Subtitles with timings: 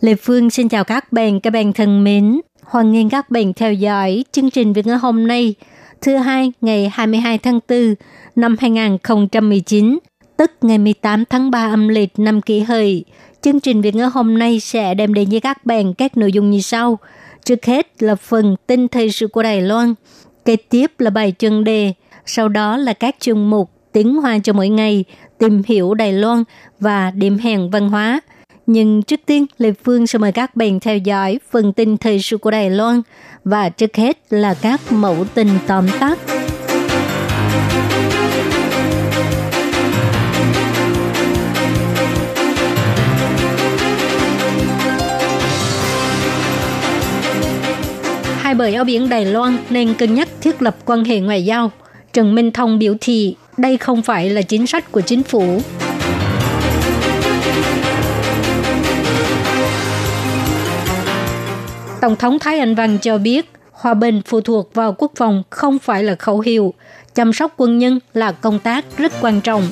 [0.00, 2.40] Lê Phương xin chào các bạn, các bạn thân mến.
[2.62, 5.54] Hoan nghênh các bạn theo dõi chương trình Việt ngữ hôm nay,
[6.00, 7.94] thứ hai ngày 22 tháng 4
[8.36, 9.98] năm 2019,
[10.36, 13.04] tức ngày 18 tháng 3 âm lịch năm kỷ hợi.
[13.42, 16.50] Chương trình Việt ngữ hôm nay sẽ đem đến với các bạn các nội dung
[16.50, 16.98] như sau.
[17.44, 19.94] Trước hết là phần tin thời sự của Đài Loan,
[20.44, 21.92] kế tiếp là bài chân đề,
[22.26, 25.04] sau đó là các chương mục tiếng hoa cho mỗi ngày,
[25.38, 26.44] tìm hiểu Đài Loan
[26.80, 28.20] và điểm hẹn văn hóa.
[28.70, 32.38] Nhưng trước tiên, Lê Phương sẽ mời các bạn theo dõi phần tin thời sự
[32.38, 33.02] của Đài Loan
[33.44, 36.18] và trước hết là các mẫu tin tóm tắt.
[48.38, 51.70] Hai bờ eo biển Đài Loan nên cân nhắc thiết lập quan hệ ngoại giao.
[52.12, 55.60] Trần Minh Thông biểu thị đây không phải là chính sách của chính phủ.
[62.00, 65.78] Tổng thống Thái Anh Văn cho biết, hòa bình phụ thuộc vào quốc phòng không
[65.78, 66.74] phải là khẩu hiệu,
[67.14, 69.62] chăm sóc quân nhân là công tác rất quan trọng.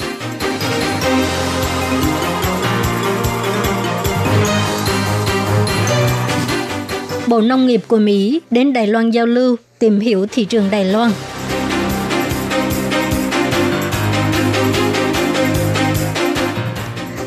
[7.27, 10.84] Bộ Nông nghiệp của Mỹ đến Đài Loan giao lưu, tìm hiểu thị trường Đài
[10.84, 11.11] Loan.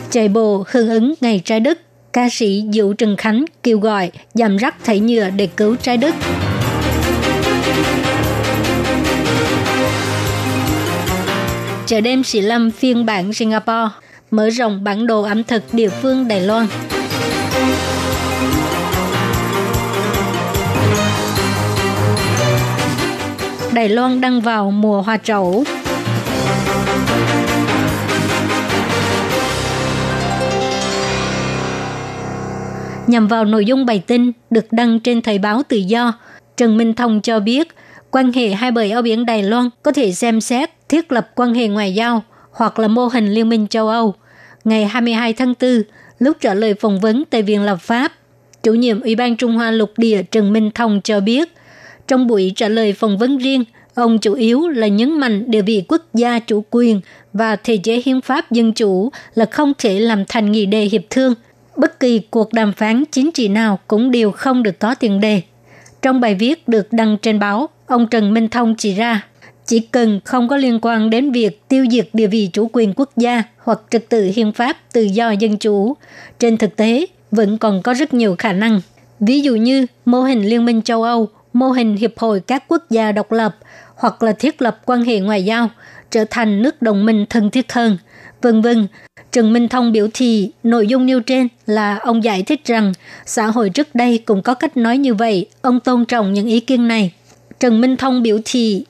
[0.10, 1.80] Chạy bộ hưởng ứng Ngày Trái Đất
[2.14, 6.16] ca sĩ Dụ Trần Khánh kêu gọi giảm rác thải nhựa để cứu trái đất.
[11.86, 13.90] Chợ đêm Sĩ Lâm phiên bản Singapore,
[14.32, 16.68] mở rộng bản đồ ẩm thực địa phương Đài Loan.
[23.74, 25.64] Đài Loan đang vào mùa hoa trẩu.
[33.10, 36.14] Nhằm vào nội dung bài tin được đăng trên Thời báo Tự do,
[36.58, 37.68] Trần Minh Thông cho biết
[38.12, 41.54] quan hệ hai bờ eo biển Đài Loan có thể xem xét thiết lập quan
[41.54, 44.14] hệ ngoại giao hoặc là mô hình Liên minh châu Âu.
[44.64, 45.82] Ngày 22 tháng 4,
[46.20, 48.12] lúc trả lời phỏng vấn tại Viện Lập pháp,
[48.64, 51.54] chủ nhiệm Ủy ban Trung Hoa Lục Địa Trần Minh Thông cho biết,
[52.08, 53.64] trong buổi trả lời phỏng vấn riêng,
[53.96, 57.02] ông chủ yếu là nhấn mạnh địa vị quốc gia chủ quyền
[57.34, 61.02] và thể chế hiến pháp dân chủ là không thể làm thành nghị đề hiệp
[61.10, 61.34] thương–
[61.80, 65.42] bất kỳ cuộc đàm phán chính trị nào cũng đều không được có tiền đề.
[66.02, 69.28] Trong bài viết được đăng trên báo, ông Trần Minh Thông chỉ ra,
[69.66, 73.10] chỉ cần không có liên quan đến việc tiêu diệt địa vị chủ quyền quốc
[73.18, 75.96] gia hoặc trật tự hiến pháp tự do dân chủ,
[76.40, 78.82] trên thực tế vẫn còn có rất nhiều khả năng.
[79.20, 82.84] Ví dụ như mô hình Liên minh châu Âu, mô hình Hiệp hội các quốc
[82.90, 83.56] gia độc lập
[83.96, 85.70] hoặc là thiết lập quan hệ ngoại giao,
[86.12, 87.98] trở thành nước đồng minh thân thiết hơn,
[88.42, 88.88] vân vân
[89.32, 92.94] Trần Minh Thông biểu thị nội dung nêu trên là ông giải thích rằng
[93.26, 96.60] xã hội trước đây cũng có cách nói như vậy, ông tôn trọng những ý
[96.60, 97.12] kiến này.
[97.60, 98.84] Trần Minh Thông biểu thị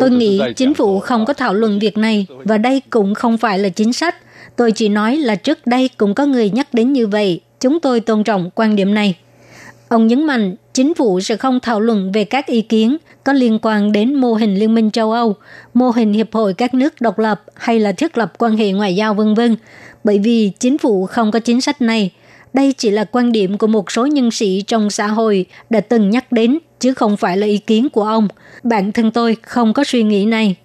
[0.00, 3.58] Tôi nghĩ chính phủ không có thảo luận việc này và đây cũng không phải
[3.58, 4.16] là chính sách.
[4.56, 7.40] Tôi chỉ nói là trước đây cũng có người nhắc đến như vậy.
[7.60, 9.14] Chúng tôi tôn trọng quan điểm này.
[9.88, 13.58] Ông nhấn mạnh chính phủ sẽ không thảo luận về các ý kiến có liên
[13.62, 15.34] quan đến mô hình Liên minh châu Âu,
[15.74, 18.96] mô hình Hiệp hội các nước độc lập hay là thiết lập quan hệ ngoại
[18.96, 19.56] giao vân vân,
[20.04, 22.10] bởi vì chính phủ không có chính sách này.
[22.52, 26.10] Đây chỉ là quan điểm của một số nhân sĩ trong xã hội đã từng
[26.10, 28.28] nhắc đến, chứ không phải là ý kiến của ông.
[28.62, 30.56] Bản thân tôi không có suy nghĩ này.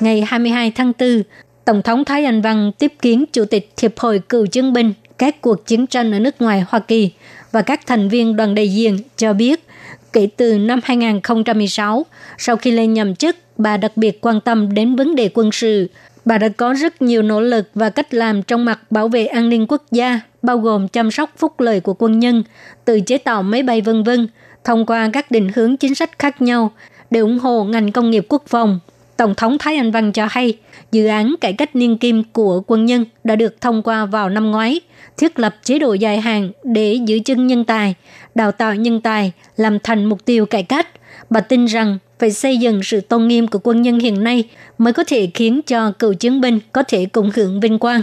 [0.00, 1.22] Ngày 22 tháng 4,
[1.68, 5.40] Tổng thống Thái Anh Văn tiếp kiến Chủ tịch Hiệp hội Cựu chiến binh các
[5.40, 7.10] cuộc chiến tranh ở nước ngoài Hoa Kỳ
[7.52, 9.64] và các thành viên đoàn đại diện cho biết
[10.12, 12.06] kể từ năm 2016,
[12.38, 15.88] sau khi lên nhậm chức, bà đặc biệt quan tâm đến vấn đề quân sự.
[16.24, 19.48] Bà đã có rất nhiều nỗ lực và cách làm trong mặt bảo vệ an
[19.48, 22.42] ninh quốc gia, bao gồm chăm sóc phúc lợi của quân nhân,
[22.84, 24.28] tự chế tạo máy bay vân vân,
[24.64, 26.72] thông qua các định hướng chính sách khác nhau
[27.10, 28.80] để ủng hộ ngành công nghiệp quốc phòng.
[29.16, 30.58] Tổng thống Thái Anh Văn cho hay,
[30.92, 34.50] dự án cải cách niên kim của quân nhân đã được thông qua vào năm
[34.50, 34.80] ngoái,
[35.16, 37.94] thiết lập chế độ dài hạn để giữ chân nhân tài,
[38.34, 40.88] đào tạo nhân tài làm thành mục tiêu cải cách,
[41.30, 44.44] Bà tin rằng phải xây dựng sự tôn nghiêm của quân nhân hiện nay
[44.78, 48.02] mới có thể khiến cho cựu chiến binh có thể cùng hưởng vinh quang.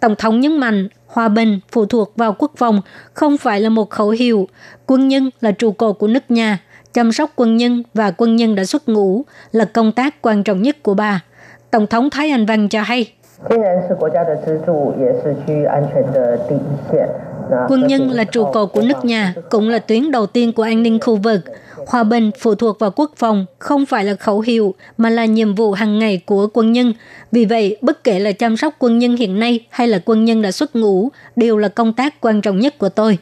[0.00, 2.80] Tổng thống nhấn mạnh hòa bình phụ thuộc vào quốc phòng
[3.14, 4.48] không phải là một khẩu hiệu.
[4.86, 6.58] Quân nhân là trụ cột của nước nhà.
[6.94, 10.62] Chăm sóc quân nhân và quân nhân đã xuất ngũ là công tác quan trọng
[10.62, 11.20] nhất của bà.
[11.70, 13.12] Tổng thống Thái Anh Văn cho hay.
[17.68, 20.82] Quân nhân là trụ cột của nước nhà, cũng là tuyến đầu tiên của an
[20.82, 21.40] ninh khu vực.
[21.86, 25.54] Hòa bình phụ thuộc vào quốc phòng, không phải là khẩu hiệu, mà là nhiệm
[25.54, 26.92] vụ hàng ngày của quân nhân.
[27.32, 30.42] Vì vậy, bất kể là chăm sóc quân nhân hiện nay hay là quân nhân
[30.42, 33.18] đã xuất ngũ, đều là công tác quan trọng nhất của tôi.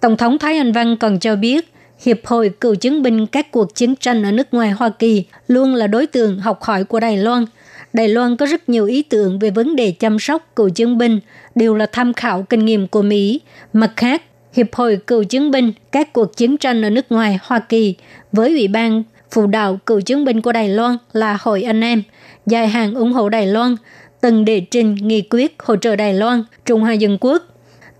[0.00, 1.74] Tổng thống Thái Anh Văn còn cho biết,
[2.04, 5.74] Hiệp hội cựu chiến binh các cuộc chiến tranh ở nước ngoài Hoa Kỳ luôn
[5.74, 7.44] là đối tượng học hỏi của Đài Loan.
[7.94, 11.20] Đài Loan có rất nhiều ý tưởng về vấn đề chăm sóc cựu chiến binh,
[11.54, 13.40] đều là tham khảo kinh nghiệm của Mỹ.
[13.72, 17.58] Mặt khác, Hiệp hội cựu chiến binh các cuộc chiến tranh ở nước ngoài Hoa
[17.58, 17.94] Kỳ
[18.32, 22.02] với Ủy ban phụ đạo cựu chiến binh của Đài Loan là Hội Anh Em,
[22.46, 23.76] dài hàng ủng hộ Đài Loan,
[24.20, 27.42] từng đề trình nghị quyết hỗ trợ Đài Loan, Trung Hoa Dân Quốc,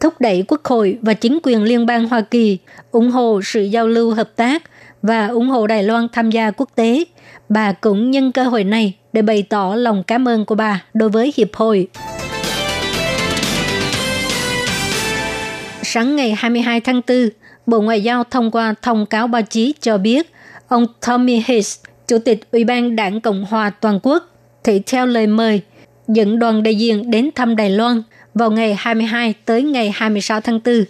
[0.00, 2.58] thúc đẩy Quốc hội và chính quyền liên bang Hoa Kỳ
[2.90, 4.62] ủng hộ sự giao lưu hợp tác
[5.02, 7.04] và ủng hộ Đài Loan tham gia quốc tế.
[7.48, 11.08] Bà cũng nhân cơ hội này để bày tỏ lòng cảm ơn của bà đối
[11.08, 11.88] với Hiệp hội.
[15.82, 17.28] Sáng ngày 22 tháng 4,
[17.66, 20.32] Bộ Ngoại giao thông qua thông cáo báo chí cho biết
[20.68, 21.78] ông Tommy Hicks,
[22.08, 24.24] Chủ tịch Ủy ban Đảng Cộng hòa Toàn quốc,
[24.64, 25.60] thể theo lời mời
[26.08, 28.02] dẫn đoàn đại diện đến thăm Đài Loan
[28.34, 30.84] vào ngày 22 tới ngày 26 tháng 4.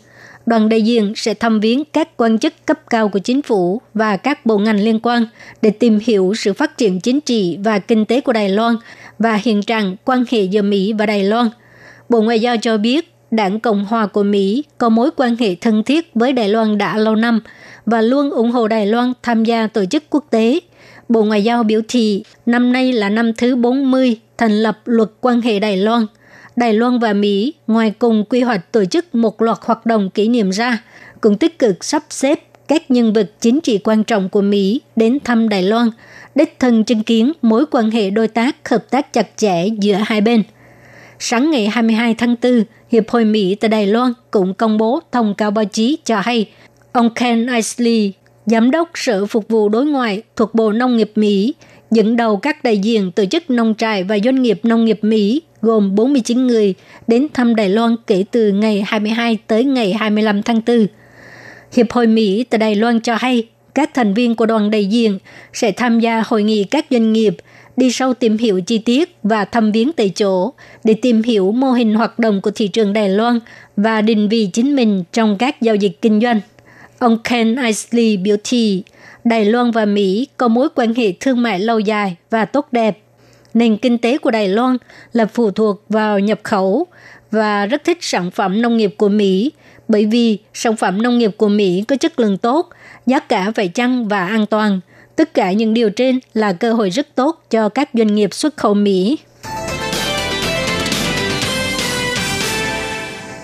[0.46, 4.16] Đoàn đại diện sẽ thăm viếng các quan chức cấp cao của chính phủ và
[4.16, 5.26] các bộ ngành liên quan
[5.62, 8.76] để tìm hiểu sự phát triển chính trị và kinh tế của Đài Loan
[9.18, 11.48] và hiện trạng quan hệ giữa Mỹ và Đài Loan.
[12.08, 15.82] Bộ Ngoại giao cho biết, Đảng Cộng hòa của Mỹ có mối quan hệ thân
[15.82, 17.40] thiết với Đài Loan đã lâu năm
[17.86, 20.60] và luôn ủng hộ Đài Loan tham gia tổ chức quốc tế.
[21.08, 25.40] Bộ Ngoại giao biểu thị, năm nay là năm thứ 40 thành lập luật quan
[25.40, 26.06] hệ Đài Loan.
[26.56, 30.28] Đài Loan và Mỹ ngoài cùng quy hoạch tổ chức một loạt hoạt động kỷ
[30.28, 30.82] niệm ra,
[31.20, 35.18] cũng tích cực sắp xếp các nhân vật chính trị quan trọng của Mỹ đến
[35.24, 35.90] thăm Đài Loan,
[36.34, 40.20] đích thân chứng kiến mối quan hệ đối tác hợp tác chặt chẽ giữa hai
[40.20, 40.42] bên.
[41.18, 45.34] Sáng ngày 22 tháng 4, Hiệp hội Mỹ tại Đài Loan cũng công bố thông
[45.34, 46.50] cáo báo chí cho hay
[46.92, 48.12] ông Ken Isley,
[48.46, 51.54] Giám đốc Sở Phục vụ Đối ngoại thuộc Bộ Nông nghiệp Mỹ,
[51.90, 55.42] dẫn đầu các đại diện tổ chức nông trại và doanh nghiệp nông nghiệp Mỹ
[55.62, 56.74] gồm 49 người
[57.06, 60.86] đến thăm Đài Loan kể từ ngày 22 tới ngày 25 tháng 4.
[61.76, 65.18] Hiệp hội Mỹ tại Đài Loan cho hay các thành viên của đoàn đại diện
[65.52, 67.36] sẽ tham gia hội nghị các doanh nghiệp–
[67.76, 70.52] đi sâu tìm hiểu chi tiết và thăm viếng tại chỗ
[70.84, 73.40] để tìm hiểu mô hình hoạt động của thị trường Đài Loan
[73.76, 76.40] và định vị chính mình trong các giao dịch kinh doanh.
[76.98, 78.82] Ông Ken Isley biểu thị
[79.24, 82.98] Đài Loan và Mỹ có mối quan hệ thương mại lâu dài và tốt đẹp.
[83.54, 84.76] Nền kinh tế của Đài Loan
[85.12, 86.86] là phụ thuộc vào nhập khẩu
[87.30, 89.52] và rất thích sản phẩm nông nghiệp của Mỹ
[89.88, 92.68] bởi vì sản phẩm nông nghiệp của Mỹ có chất lượng tốt,
[93.06, 94.80] giá cả phải chăng và an toàn–
[95.16, 98.56] Tất cả những điều trên là cơ hội rất tốt cho các doanh nghiệp xuất
[98.56, 99.18] khẩu Mỹ.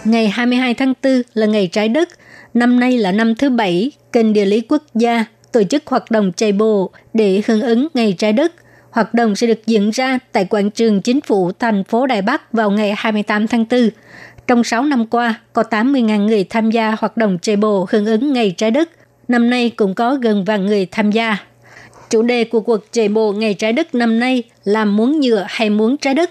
[0.04, 2.08] Ngày 22 tháng 4 là ngày trái đất.
[2.54, 6.32] Năm nay là năm thứ bảy, kênh địa lý quốc gia tổ chức hoạt động
[6.36, 8.52] chạy bộ để hưởng ứng ngày trái đất.
[8.90, 12.52] Hoạt động sẽ được diễn ra tại quảng trường chính phủ thành phố Đài Bắc
[12.52, 13.90] vào ngày 28 tháng 4.
[14.46, 18.32] Trong 6 năm qua, có 80.000 người tham gia hoạt động chạy bộ hưởng ứng
[18.32, 18.90] ngày trái đất.
[19.28, 21.36] Năm nay cũng có gần vạn người tham gia.
[22.10, 25.70] Chủ đề của cuộc chạy bộ Ngày Trái Đất năm nay là muốn nhựa hay
[25.70, 26.30] muốn trái đất.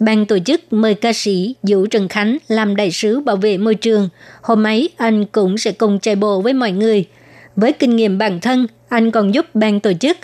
[0.00, 3.74] Ban tổ chức mời ca sĩ Vũ Trần Khánh làm đại sứ bảo vệ môi
[3.74, 4.08] trường.
[4.42, 7.04] Hôm ấy, anh cũng sẽ cùng chạy bộ với mọi người.
[7.56, 10.16] Với kinh nghiệm bản thân, anh còn giúp ban tổ chức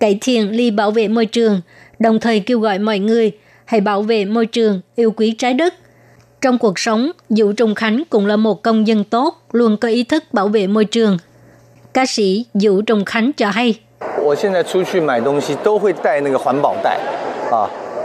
[0.00, 1.60] cải thiện ly bảo vệ môi trường,
[1.98, 3.32] đồng thời kêu gọi mọi người
[3.64, 5.74] hãy bảo vệ môi trường, yêu quý trái đất.
[6.40, 10.04] Trong cuộc sống, Vũ Trung Khánh cũng là một công dân tốt, luôn có ý
[10.04, 11.18] thức bảo vệ môi trường.
[11.94, 13.74] Ca sĩ Vũ Trung Khánh cho hay,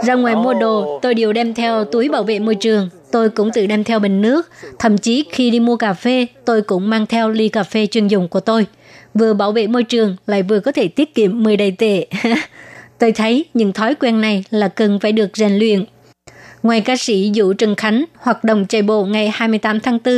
[0.04, 2.88] ra ngoài mua đồ, tôi đều đem theo túi bảo vệ môi trường.
[3.12, 4.50] Tôi cũng tự đem theo bình nước.
[4.78, 8.08] Thậm chí khi đi mua cà phê, tôi cũng mang theo ly cà phê chuyên
[8.08, 8.66] dùng của tôi.
[9.14, 12.06] Vừa bảo vệ môi trường, lại vừa có thể tiết kiệm 10 đầy tệ.
[12.98, 15.84] tôi thấy những thói quen này là cần phải được rèn luyện.
[16.62, 20.14] Ngoài ca sĩ Vũ Trần Khánh, hoạt động chạy bộ ngày 28 tháng 4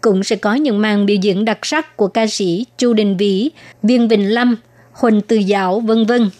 [0.00, 3.50] cũng sẽ có những màn biểu diễn đặc sắc của ca sĩ Chu Đình Vĩ,
[3.82, 4.56] Viên Vĩnh Lâm,
[4.92, 6.30] Huỳnh Từ Dạo, vân vân.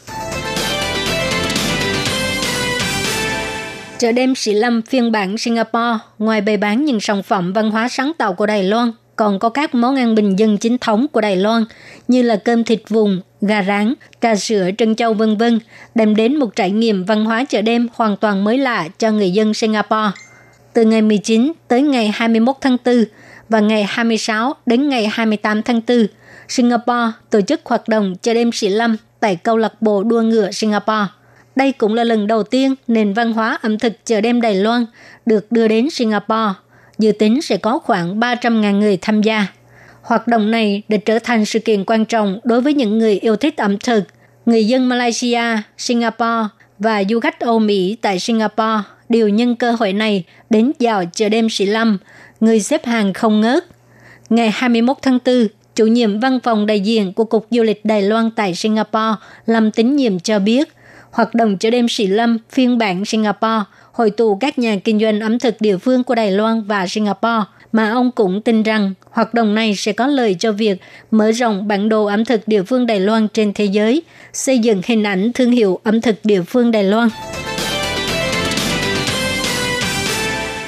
[4.05, 7.89] Chợ đêm Sĩ Lâm phiên bản Singapore, ngoài bày bán những sản phẩm văn hóa
[7.89, 11.21] sáng tạo của Đài Loan, còn có các món ăn bình dân chính thống của
[11.21, 11.65] Đài Loan
[12.09, 15.59] như là cơm thịt vùng, gà rán, cà sữa trân châu vân vân,
[15.95, 19.31] đem đến một trải nghiệm văn hóa chợ đêm hoàn toàn mới lạ cho người
[19.31, 20.11] dân Singapore.
[20.73, 23.05] Từ ngày 19 tới ngày 21 tháng 4
[23.49, 26.07] và ngày 26 đến ngày 28 tháng 4,
[26.49, 30.51] Singapore tổ chức hoạt động chợ đêm sĩ lâm tại câu lạc bộ đua ngựa
[30.51, 31.07] Singapore.
[31.57, 34.87] Đây cũng là lần đầu tiên nền văn hóa ẩm thực chợ đêm Đài Loan
[35.27, 36.53] được đưa đến Singapore.
[36.99, 39.47] Dự tính sẽ có khoảng 300.000 người tham gia.
[40.03, 43.37] Hoạt động này đã trở thành sự kiện quan trọng đối với những người yêu
[43.37, 44.05] thích ẩm thực,
[44.47, 45.43] người dân Malaysia,
[45.79, 51.05] Singapore và du khách Âu Mỹ tại Singapore đều nhân cơ hội này đến dạo
[51.13, 51.99] chợ đêm Sĩ Lâm,
[52.41, 53.65] người xếp hàng không ngớt.
[54.31, 58.03] Ngày 21 tháng 4, chủ nhiệm văn phòng đại diện của Cục Du lịch Đài
[58.03, 59.15] Loan tại Singapore,
[59.47, 60.69] Lâm Tính Nhiệm cho biết,
[61.15, 65.21] hoạt động chợ đêm Sĩ Lâm phiên bản Singapore hội tụ các nhà kinh doanh
[65.21, 69.35] ẩm thực địa phương của Đài Loan và Singapore mà ông cũng tin rằng hoạt
[69.35, 70.81] động này sẽ có lợi cho việc
[71.11, 74.03] mở rộng bản đồ ẩm thực địa phương Đài Loan trên thế giới,
[74.33, 77.09] xây dựng hình ảnh thương hiệu ẩm thực địa phương Đài Loan.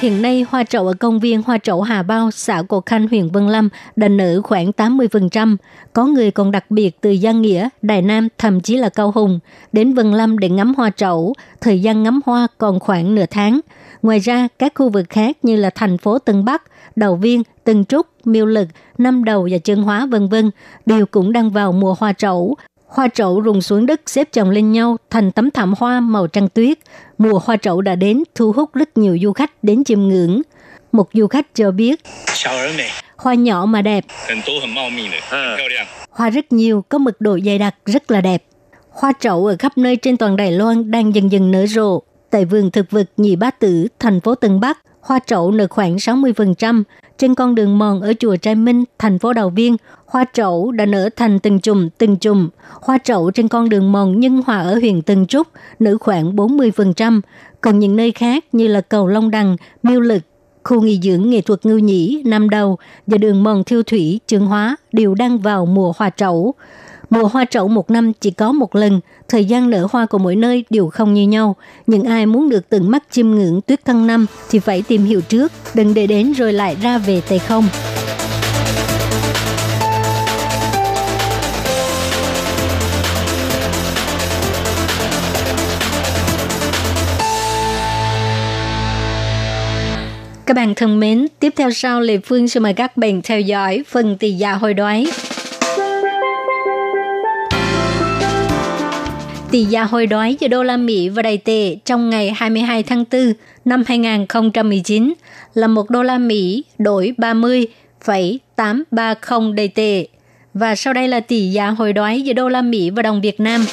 [0.01, 3.29] Hiện nay, hoa trậu ở công viên Hoa trậu Hà Bao, xã Cổ Khanh, huyện
[3.29, 5.57] Vân Lâm đã nở khoảng 80%.
[5.93, 9.39] Có người còn đặc biệt từ Giang Nghĩa, Đài Nam, thậm chí là Cao Hùng,
[9.73, 11.35] đến Vân Lâm để ngắm hoa trậu.
[11.61, 13.61] Thời gian ngắm hoa còn khoảng nửa tháng.
[14.03, 16.63] Ngoài ra, các khu vực khác như là thành phố Tân Bắc,
[16.97, 20.51] Đầu Viên, Tân Trúc, Miêu Lực, Năm Đầu và Trương Hóa vân vân
[20.87, 22.57] đều cũng đang vào mùa hoa trậu.
[22.87, 26.49] Hoa trậu rụng xuống đất xếp chồng lên nhau thành tấm thảm hoa màu trắng
[26.49, 26.79] tuyết.
[27.19, 30.43] Mùa hoa trậu đã đến thu hút rất nhiều du khách đến chiêm ngưỡng.
[30.93, 32.01] Một du khách cho biết,
[33.17, 34.05] hoa nhỏ mà đẹp.
[36.11, 38.45] Hoa rất nhiều, có mực độ dày đặc rất là đẹp.
[38.91, 42.03] Hoa trậu ở khắp nơi trên toàn Đài Loan đang dần dần nở rộ.
[42.31, 45.97] Tại vườn thực vật Nhị Bá Tử, thành phố Tân Bắc, hoa trậu nở khoảng
[45.97, 46.83] 60%.
[47.19, 50.87] Trên con đường mòn ở chùa Trai Minh, thành phố Đào Viên, hoa trậu đã
[50.87, 52.49] nở thành từng chùm, từng chùm.
[52.81, 55.47] Hoa trậu trên con đường mòn Nhân Hòa ở huyện Tân Trúc
[55.79, 57.21] nở khoảng 40%.
[57.61, 60.23] Còn những nơi khác như là cầu Long Đằng, Miêu Lực,
[60.65, 64.47] khu nghỉ dưỡng nghệ thuật Ngưu Nhĩ, Nam Đầu và đường mòn Thiêu Thủy, Trường
[64.47, 66.55] Hóa đều đang vào mùa hoa trậu.
[67.11, 70.37] Mùa hoa trậu một năm chỉ có một lần, thời gian nở hoa của mỗi
[70.37, 71.57] nơi đều không như nhau.
[71.87, 75.21] Những ai muốn được tận mắt chiêm ngưỡng tuyết thăng năm thì phải tìm hiểu
[75.21, 77.65] trước, đừng để đến rồi lại ra về tay không.
[90.47, 93.83] Các bạn thân mến, tiếp theo sau Lê Phương sẽ mời các bạn theo dõi
[93.89, 95.07] phần tỷ giá hồi đoái.
[99.51, 103.05] Tỷ giá hồi đoái giữa đô la Mỹ và Đài tệ trong ngày 22 tháng
[103.13, 103.33] 4
[103.65, 105.15] năm 2019
[105.55, 110.07] là 1 đô la Mỹ đổi 30,830 Đài tệ.
[110.55, 113.41] Và sau đây là tỷ giá hồi đoái giữa đô la Mỹ và đồng Việt
[113.41, 113.65] Nam.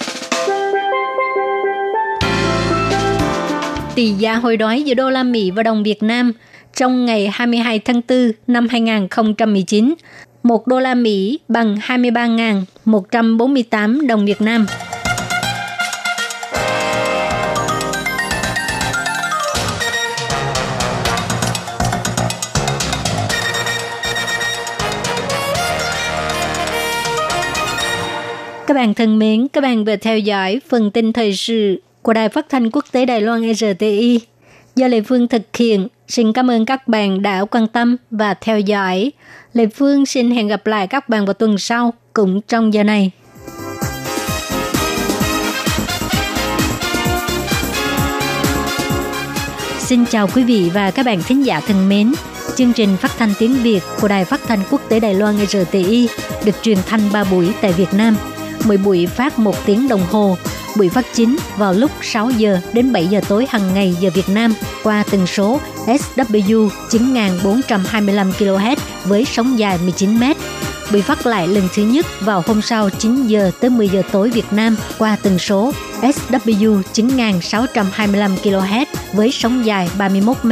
[3.96, 6.34] Tỷ giá hồi đoái giữa đô la Mỹ và đồng Việt Nam
[6.76, 9.94] trong ngày 22 tháng 4 năm 2019,
[10.44, 14.66] 1 đô la Mỹ bằng 23.148 đồng Việt Nam.
[28.68, 32.30] Các bạn thân mến, các bạn vừa theo dõi phần tin thời sự của Đài
[32.30, 34.20] Phát thanh Quốc tế Đài Loan RTI
[34.76, 35.88] do Lê Phương thực hiện.
[36.14, 39.12] Xin cảm ơn các bạn đã quan tâm và theo dõi.
[39.54, 43.12] Lê Phương xin hẹn gặp lại các bạn vào tuần sau, cũng trong giờ này.
[49.80, 52.14] Xin chào quý vị và các bạn thính giả thân mến.
[52.56, 56.10] Chương trình phát thanh tiếng Việt của Đài Phát thanh Quốc tế Đài Loan RTI
[56.46, 58.16] được truyền thanh 3 buổi tại Việt Nam–
[58.66, 60.38] mỗi buổi phát 1 tiếng đồng hồ.
[60.78, 64.30] Buổi phát chính vào lúc 6 giờ đến 7 giờ tối hàng ngày giờ Việt
[64.30, 64.54] Nam
[64.84, 70.24] qua tần số SW 9425 kHz với sóng dài 19 m.
[70.92, 74.30] Buổi phát lại lần thứ nhất vào hôm sau 9 giờ tới 10 giờ tối
[74.30, 80.52] Việt Nam qua tần số SW 9625 kHz với sóng dài 31 m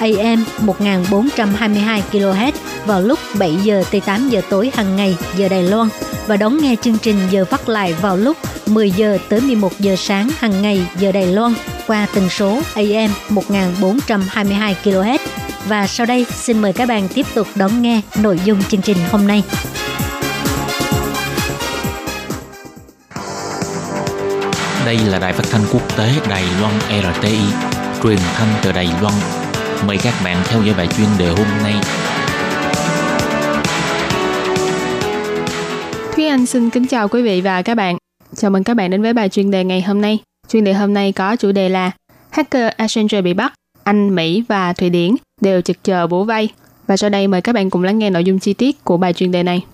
[0.00, 2.52] AM 1422 kHz
[2.86, 5.88] vào lúc 7 giờ tới 8 giờ tối hàng ngày giờ Đài Loan
[6.26, 9.96] và đón nghe chương trình giờ phát lại vào lúc 10 giờ tới 11 giờ
[9.96, 11.54] sáng hàng ngày giờ Đài Loan
[11.86, 15.18] qua tần số AM 1422 kHz.
[15.66, 18.96] Và sau đây xin mời các bạn tiếp tục đón nghe nội dung chương trình
[19.10, 19.42] hôm nay.
[24.84, 27.38] Đây là đài phát thanh quốc tế Đài Loan RTI,
[28.02, 29.14] truyền thanh từ Đài Loan
[29.86, 31.74] Mời các bạn theo dõi bài chuyên đề hôm nay.
[36.14, 37.96] Thúy Anh xin kính chào quý vị và các bạn.
[38.34, 40.18] Chào mừng các bạn đến với bài chuyên đề ngày hôm nay.
[40.48, 41.90] Chuyên đề hôm nay có chủ đề là
[42.30, 43.52] Hacker Accenture bị bắt,
[43.84, 46.48] Anh, Mỹ và Thụy Điển đều trực chờ bố vay.
[46.86, 49.12] Và sau đây mời các bạn cùng lắng nghe nội dung chi tiết của bài
[49.12, 49.64] chuyên đề này.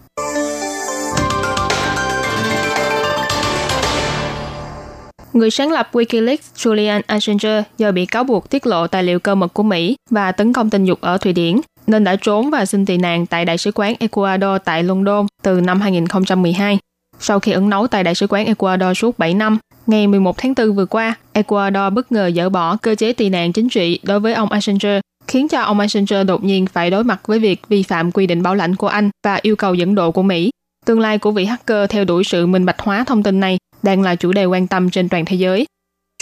[5.36, 9.34] Người sáng lập Wikileaks Julian Assange do bị cáo buộc tiết lộ tài liệu cơ
[9.34, 12.66] mật của Mỹ và tấn công tình dục ở Thụy Điển, nên đã trốn và
[12.66, 16.78] xin tị nạn tại Đại sứ quán Ecuador tại London từ năm 2012.
[17.20, 20.54] Sau khi ẩn nấu tại Đại sứ quán Ecuador suốt 7 năm, ngày 11 tháng
[20.54, 24.20] 4 vừa qua, Ecuador bất ngờ dỡ bỏ cơ chế tị nạn chính trị đối
[24.20, 27.82] với ông Assange, khiến cho ông Assange đột nhiên phải đối mặt với việc vi
[27.82, 30.50] phạm quy định bảo lãnh của Anh và yêu cầu dẫn độ của Mỹ.
[30.86, 34.02] Tương lai của vị hacker theo đuổi sự minh bạch hóa thông tin này đang
[34.02, 35.66] là chủ đề quan tâm trên toàn thế giới.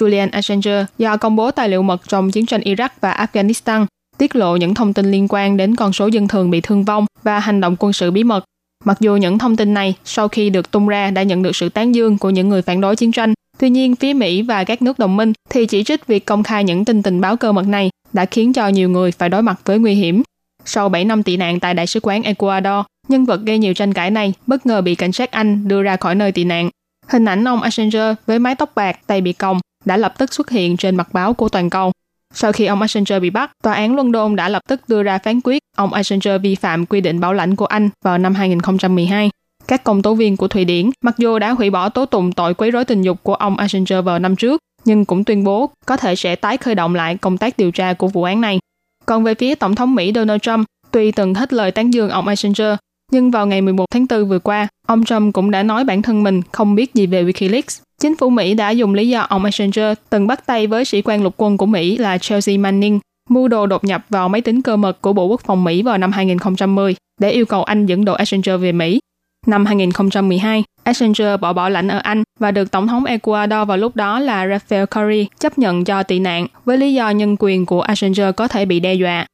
[0.01, 3.87] Julian Assange do công bố tài liệu mật trong chiến tranh Iraq và Afghanistan,
[4.19, 7.07] tiết lộ những thông tin liên quan đến con số dân thường bị thương vong
[7.23, 8.45] và hành động quân sự bí mật.
[8.85, 11.69] Mặc dù những thông tin này sau khi được tung ra đã nhận được sự
[11.69, 14.83] tán dương của những người phản đối chiến tranh, tuy nhiên phía Mỹ và các
[14.83, 17.67] nước đồng minh thì chỉ trích việc công khai những tin tình báo cơ mật
[17.67, 20.23] này đã khiến cho nhiều người phải đối mặt với nguy hiểm.
[20.65, 23.93] Sau 7 năm tị nạn tại Đại sứ quán Ecuador, nhân vật gây nhiều tranh
[23.93, 26.71] cãi này bất ngờ bị cảnh sát Anh đưa ra khỏi nơi tị nạn
[27.07, 30.51] Hình ảnh ông Assange với mái tóc bạc, tay bị còng đã lập tức xuất
[30.51, 31.93] hiện trên mặt báo của toàn cầu.
[32.35, 35.41] Sau khi ông Assange bị bắt, tòa án London đã lập tức đưa ra phán
[35.45, 39.31] quyết ông Assange vi phạm quy định bảo lãnh của Anh vào năm 2012.
[39.67, 42.55] Các công tố viên của Thụy Điển mặc dù đã hủy bỏ tố tụng tội
[42.55, 45.97] quấy rối tình dục của ông Assange vào năm trước, nhưng cũng tuyên bố có
[45.97, 48.59] thể sẽ tái khởi động lại công tác điều tra của vụ án này.
[49.07, 52.29] Còn về phía Tổng thống Mỹ Donald Trump, tuy từng hết lời tán dương ông
[52.29, 52.77] Assange,
[53.13, 56.23] nhưng vào ngày 11 tháng 4 vừa qua, ông Trump cũng đã nói bản thân
[56.23, 57.83] mình không biết gì về Wikileaks.
[58.01, 61.23] Chính phủ Mỹ đã dùng lý do ông Assange từng bắt tay với sĩ quan
[61.23, 64.77] lục quân của Mỹ là Chelsea Manning mưu đồ đột nhập vào máy tính cơ
[64.77, 68.15] mật của Bộ Quốc phòng Mỹ vào năm 2010 để yêu cầu Anh dẫn độ
[68.15, 69.01] Assange về Mỹ.
[69.47, 73.97] Năm 2012, Assange bỏ bỏ lãnh ở Anh và được Tổng thống Ecuador vào lúc
[73.97, 77.81] đó là Rafael Correa chấp nhận cho tị nạn với lý do nhân quyền của
[77.81, 79.27] Assange có thể bị đe dọa.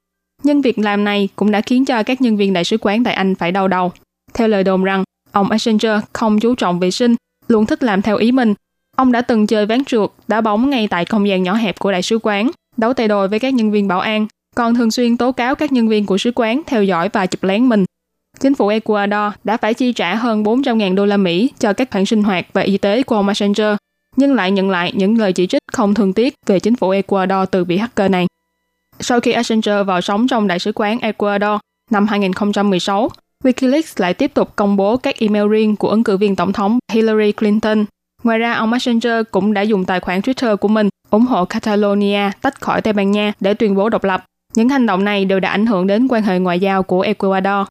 [0.43, 3.15] Nhưng việc làm này cũng đã khiến cho các nhân viên đại sứ quán tại
[3.15, 3.93] Anh phải đau đầu.
[4.35, 7.17] Theo lời đồn rằng, ông Assanger không chú trọng vệ sinh,
[7.49, 8.55] luôn thích làm theo ý mình.
[8.97, 11.93] Ông đã từng chơi ván trượt, đá bóng ngay tại không gian nhỏ hẹp của
[11.93, 14.27] đại sứ quán, đấu tay đôi với các nhân viên bảo an,
[14.57, 17.43] còn thường xuyên tố cáo các nhân viên của sứ quán theo dõi và chụp
[17.43, 17.85] lén mình.
[18.41, 22.07] Chính phủ Ecuador đã phải chi trả hơn 400.000 đô la Mỹ cho các khoản
[22.07, 23.77] sinh hoạt và y tế của ông Assanger,
[24.17, 27.49] nhưng lại nhận lại những lời chỉ trích không thương tiếc về chính phủ Ecuador
[27.51, 28.27] từ vị hacker này.
[29.01, 31.61] Sau khi Assange vào sống trong đại sứ quán Ecuador
[31.91, 33.09] năm 2016,
[33.45, 36.79] Wikileaks lại tiếp tục công bố các email riêng của ứng cử viên tổng thống
[36.93, 37.85] Hillary Clinton.
[38.23, 42.31] Ngoài ra, ông Assange cũng đã dùng tài khoản Twitter của mình ủng hộ Catalonia
[42.43, 44.25] tách khỏi Tây Ban Nha để tuyên bố độc lập.
[44.55, 47.67] Những hành động này đều đã ảnh hưởng đến quan hệ ngoại giao của Ecuador.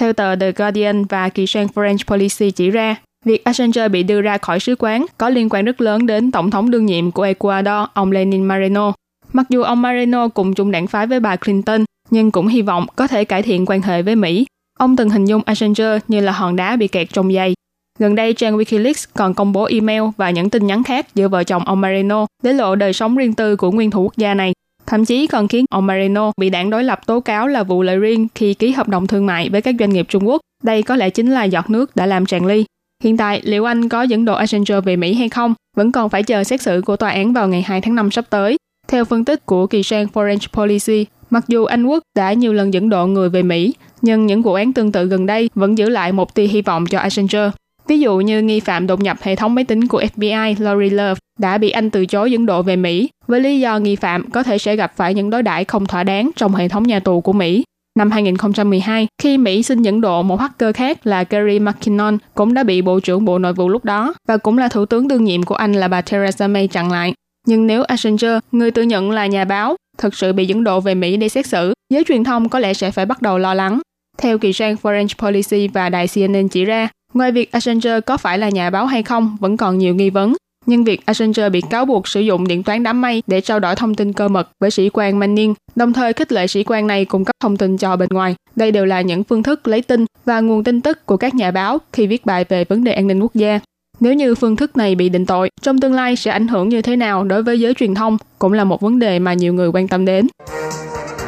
[0.00, 4.20] Theo tờ The Guardian và kỳ sang French Policy chỉ ra, việc Assange bị đưa
[4.20, 7.22] ra khỏi sứ quán có liên quan rất lớn đến tổng thống đương nhiệm của
[7.22, 8.92] Ecuador, ông Lenin Moreno,
[9.36, 12.86] Mặc dù ông Marino cùng chung đảng phái với bà Clinton, nhưng cũng hy vọng
[12.96, 14.46] có thể cải thiện quan hệ với Mỹ.
[14.78, 17.54] Ông từng hình dung Assange như là hòn đá bị kẹt trong dây.
[17.98, 21.44] Gần đây, trang Wikileaks còn công bố email và những tin nhắn khác giữa vợ
[21.44, 24.52] chồng ông Marino để lộ đời sống riêng tư của nguyên thủ quốc gia này.
[24.86, 27.96] Thậm chí còn khiến ông Marino bị đảng đối lập tố cáo là vụ lợi
[27.96, 30.40] riêng khi ký hợp đồng thương mại với các doanh nghiệp Trung Quốc.
[30.62, 32.64] Đây có lẽ chính là giọt nước đã làm tràn ly.
[33.04, 36.22] Hiện tại, liệu anh có dẫn độ Assange về Mỹ hay không vẫn còn phải
[36.22, 38.56] chờ xét xử của tòa án vào ngày 2 tháng 5 sắp tới.
[38.88, 42.74] Theo phân tích của kỳ sang Foreign Policy, mặc dù Anh Quốc đã nhiều lần
[42.74, 45.88] dẫn độ người về Mỹ, nhưng những vụ án tương tự gần đây vẫn giữ
[45.88, 47.50] lại một tia hy vọng cho Assanger.
[47.88, 51.20] Ví dụ như nghi phạm đột nhập hệ thống máy tính của FBI Lori Love
[51.38, 54.42] đã bị Anh từ chối dẫn độ về Mỹ với lý do nghi phạm có
[54.42, 57.20] thể sẽ gặp phải những đối đãi không thỏa đáng trong hệ thống nhà tù
[57.20, 57.64] của Mỹ.
[57.98, 62.62] Năm 2012, khi Mỹ xin dẫn độ một hacker khác là Gary McKinnon cũng đã
[62.62, 65.42] bị Bộ trưởng Bộ Nội vụ lúc đó và cũng là Thủ tướng đương nhiệm
[65.42, 67.14] của Anh là bà Theresa May chặn lại.
[67.46, 70.94] Nhưng nếu Assanger, người tự nhận là nhà báo, thực sự bị dẫn độ về
[70.94, 73.80] Mỹ để xét xử, giới truyền thông có lẽ sẽ phải bắt đầu lo lắng.
[74.18, 78.38] Theo kỳ trang Foreign Policy và đài CNN chỉ ra, ngoài việc Assanger có phải
[78.38, 80.34] là nhà báo hay không vẫn còn nhiều nghi vấn.
[80.66, 83.76] Nhưng việc Assanger bị cáo buộc sử dụng điện toán đám mây để trao đổi
[83.76, 87.04] thông tin cơ mật với sĩ quan Manning, đồng thời khích lệ sĩ quan này
[87.04, 88.34] cung cấp thông tin cho bên ngoài.
[88.56, 91.50] Đây đều là những phương thức lấy tin và nguồn tin tức của các nhà
[91.50, 93.60] báo khi viết bài về vấn đề an ninh quốc gia.
[94.00, 96.82] Nếu như phương thức này bị định tội, trong tương lai sẽ ảnh hưởng như
[96.82, 99.68] thế nào đối với giới truyền thông cũng là một vấn đề mà nhiều người
[99.68, 100.26] quan tâm đến.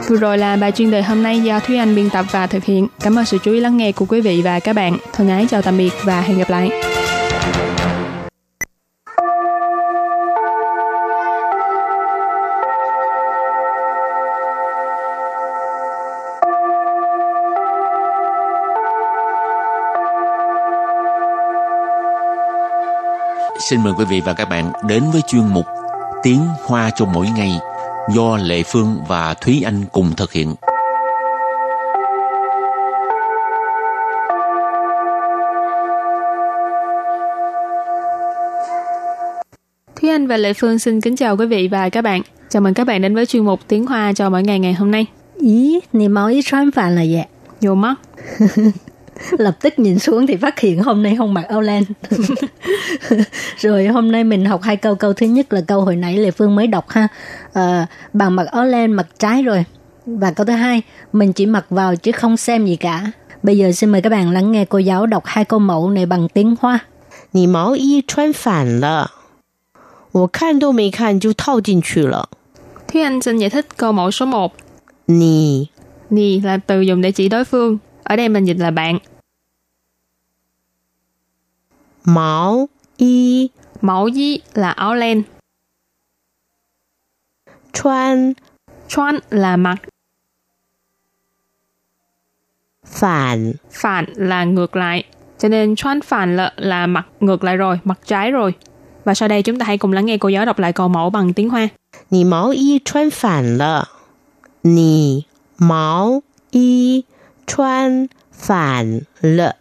[0.09, 2.65] Vừa rồi là bài chuyên đề hôm nay do Thúy Anh biên tập và thực
[2.65, 2.87] hiện.
[3.01, 4.97] Cảm ơn sự chú ý lắng nghe của quý vị và các bạn.
[5.13, 6.71] Thân ái chào tạm biệt và hẹn gặp lại.
[23.71, 25.67] Xin mời quý vị và các bạn đến với chuyên mục
[26.23, 27.59] Tiếng Hoa cho mỗi ngày
[28.15, 30.55] do Lệ Phương và Thúy Anh cùng thực hiện.
[40.01, 42.23] Thúy Anh và Lệ Phương xin kính chào quý vị và các bạn.
[42.49, 44.91] Chào mừng các bạn đến với chuyên mục Tiếng Hoa cho mỗi ngày ngày hôm
[44.91, 45.07] nay.
[45.37, 47.25] Ý, nì máu ý xoan phản là vậy.
[47.61, 47.95] Vô mắt.
[49.38, 51.84] Lập tức nhìn xuống thì phát hiện hôm nay không mặc áo len.
[53.58, 54.96] Rồi hôm nay mình học hai câu.
[54.96, 57.08] Câu thứ nhất là câu hồi nãy Lệ Phương mới đọc ha.
[57.54, 59.66] À, bạn mặc áo len mặc trái rồi.
[60.06, 60.82] Và câu thứ hai,
[61.14, 63.12] mình chỉ mặc vào chứ không xem gì cả.
[63.44, 66.06] Bây giờ xin mời các bạn lắng nghe cô giáo đọc hai câu mẫu này
[66.06, 66.80] bằng tiếng Hoa.
[67.32, 69.12] 你毛衣穿反了，
[70.12, 72.30] 我看都没看就套进去了。
[72.88, 74.54] Thúy Anh xin giải thích câu mẫu số 1.
[75.08, 75.68] 你
[76.10, 77.78] Nì là từ dùng để chỉ đối phương.
[78.09, 78.99] Ở đây mình dịch là bạn.
[82.05, 83.49] Máu y
[83.81, 85.23] Máu y là áo len.
[87.73, 88.33] Chuan
[88.89, 89.77] Chuan là mặc.
[92.85, 95.05] Phản Phản là ngược lại.
[95.39, 98.55] Cho nên chuan phản là, là mặc ngược lại rồi, mặc trái rồi.
[99.05, 101.11] Và sau đây chúng ta hãy cùng lắng nghe cô giáo đọc lại câu mẫu
[101.11, 101.69] bằng tiếng Hoa.
[102.11, 103.85] Nì máu y chuan phản lợ.
[104.63, 105.23] Nì
[105.59, 107.03] máu y
[107.48, 109.56] 穿反了。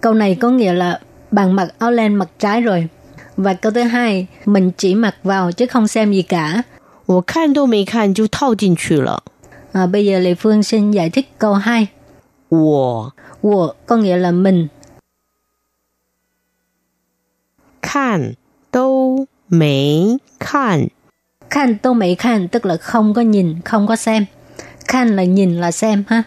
[0.00, 2.88] Câu này có nghĩa là bạn mặc áo len mặc trái rồi.
[3.36, 6.64] Và câu thứ hai, mình chỉ mặc vào chứ không xem gì cả.
[7.06, 9.22] 我看都没看就套进去了。
[9.72, 11.86] À, bây giờ Lê Phương xin giải thích câu 2.
[12.48, 14.68] 我 Wo có nghĩa là mình.
[17.80, 18.36] 看
[18.70, 20.88] 都没看
[21.50, 24.26] Khan tô mấy khan tức là không có nhìn, không có xem.
[24.88, 26.22] Khan là nhìn là xem ha.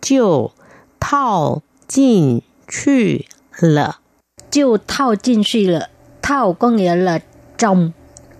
[0.00, 0.52] 就
[1.00, 3.26] 套进去
[3.60, 3.98] 了。
[4.50, 5.88] Chiêu thao chinh suy là
[6.22, 7.18] thao có nghĩa là
[7.58, 7.90] trồng.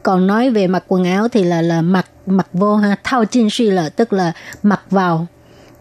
[0.03, 2.96] Còn nói về mặc quần áo thì là là mặc mặc vô ha.
[3.05, 5.27] Thao chinh suy là tức là mặc vào.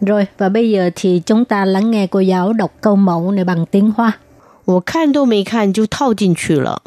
[0.02, 3.44] Rồi và bây giờ thì chúng ta lắng nghe cô giáo đọc câu mẫu này
[3.46, 4.18] bằng tiếng Hoa.
[4.66, 6.84] 我看都没看就套进去了。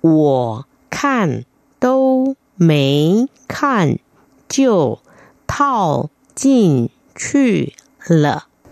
[0.00, 1.44] 我看
[1.80, 3.98] 都没看
[4.48, 5.00] 就
[5.46, 7.72] 套进去了。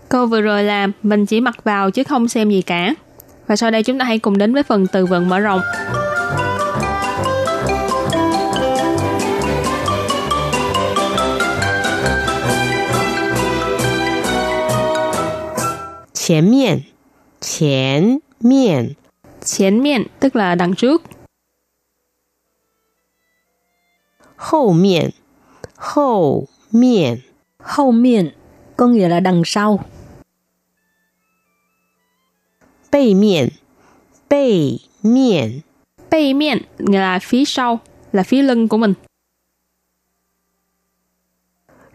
[0.08, 2.94] câu vừa rồi là mình chỉ mặc vào chứ không xem gì cả.
[3.46, 5.60] Và sau đây chúng ta hãy cùng đến với phần từ vựng mở rộng.
[16.12, 16.80] Chén miệng
[17.40, 18.92] Chén miệng
[19.44, 21.02] Chén miệng tức là đằng trước.
[24.36, 25.10] Hậu miệng
[25.76, 27.16] Hậu miệng
[27.58, 28.30] Hậu miệng
[28.76, 29.84] có nghĩa là đằng sau.
[32.92, 33.48] Bề miệng
[34.30, 35.60] Bề miệng
[36.10, 37.80] Bề miệng nghĩa là phía sau,
[38.12, 38.94] là phía lưng của mình.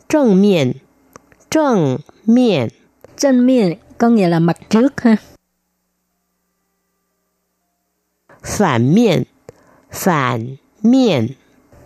[0.09, 0.73] Trần miệng
[1.49, 2.67] Trần miệng
[3.17, 5.15] Trần miệng có nghĩa là mặt trước ha.
[8.43, 9.23] Phản miệng
[9.91, 11.27] Phản miệng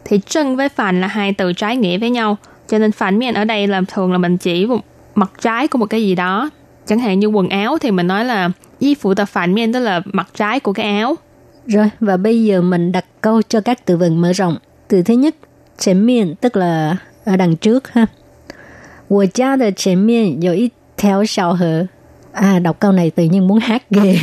[0.05, 2.37] Thì trần với phản là hai từ trái nghĩa với nhau
[2.68, 4.80] Cho nên phản miệng ở đây là thường là mình chỉ một
[5.14, 6.50] mặt trái của một cái gì đó.
[6.86, 9.78] Chẳng hạn như quần áo thì mình nói là y phụ tập phản miệng tức
[9.78, 11.16] là mặt trái của cái áo.
[11.66, 14.56] Rồi và bây giờ mình đặt câu cho các từ vựng mở rộng.
[14.88, 15.34] Từ thứ nhất,
[15.80, 18.06] 前面 tức là ở đằng trước ha.
[19.08, 21.86] 我家的前面有一条小河.
[22.32, 24.18] À đọc câu này tự nhiên muốn hát ghê.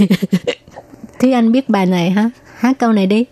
[1.20, 2.30] Thúy Anh biết bài này ha?
[2.58, 3.26] Hát câu này đi.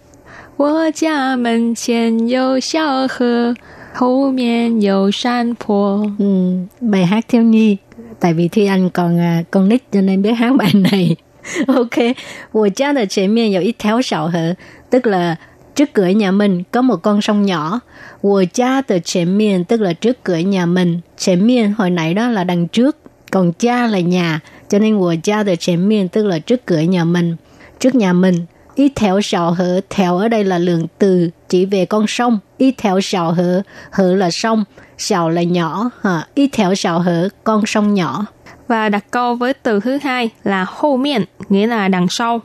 [0.57, 3.53] 我家门前有小河，
[3.99, 6.11] 后面有山坡。
[6.19, 7.77] Ừ, bài hát thiếu nhi.
[8.19, 11.15] Tại vì Thúy Anh còn à, con nít cho nên biết hát bài này.
[11.67, 12.15] ok.
[12.51, 14.55] 我家的前面有一条小河,
[14.89, 15.35] tức là
[15.75, 17.81] trước cửa nhà mình có một con sông nhỏ.
[18.21, 21.01] 我家的前面 tức là trước cửa nhà mình.
[21.17, 22.97] 前面 hồi nãy đó là đằng trước,
[23.31, 27.35] còn cha là nhà, cho nên 我家的前面 tức là trước cửa nhà mình,
[27.79, 28.45] trước nhà mình.
[28.79, 32.39] Ý theo sào hở, theo ở đây là lượng từ chỉ về con sông.
[32.57, 34.63] Ý theo sào hở, hở là sông,
[34.97, 35.89] sào là nhỏ.
[36.01, 36.27] Ha.
[36.33, 38.25] Ý theo sào hở, con sông nhỏ.
[38.67, 42.41] Và đặt câu với từ thứ hai là hậu miệng, nghĩa là đằng sau.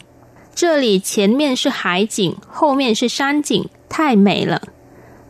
[0.55, 4.61] 这里前面是海景，后面是山景，太美了。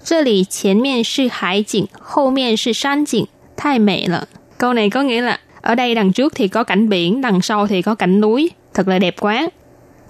[0.03, 4.26] 这里前面是海景，后面是山景，太美了。
[4.59, 7.83] Câu này có nghĩa là ở đây đằng trước thì có cảnh biển, đằng sau thì
[7.83, 9.48] có cảnh núi, thật là đẹp quá.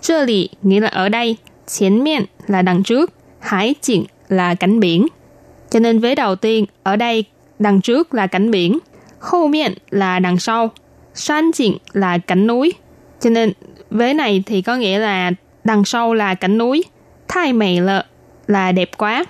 [0.04, 5.06] 这里 nghĩa là ở đây, 前面 là đằng trước, hải景 là cảnh biển.
[5.70, 7.24] Cho nên vế đầu tiên, ở đây
[7.58, 8.78] đằng trước là cảnh biển,
[9.18, 10.70] hậu miệng là đằng sau,
[11.14, 12.72] san景 là cảnh núi.
[13.20, 13.52] Cho nên
[13.90, 15.30] vế này thì có nghĩa là
[15.64, 16.84] đằng sau là cảnh núi.
[17.28, 18.04] Thái mày lợ
[18.46, 19.24] là đẹp quá.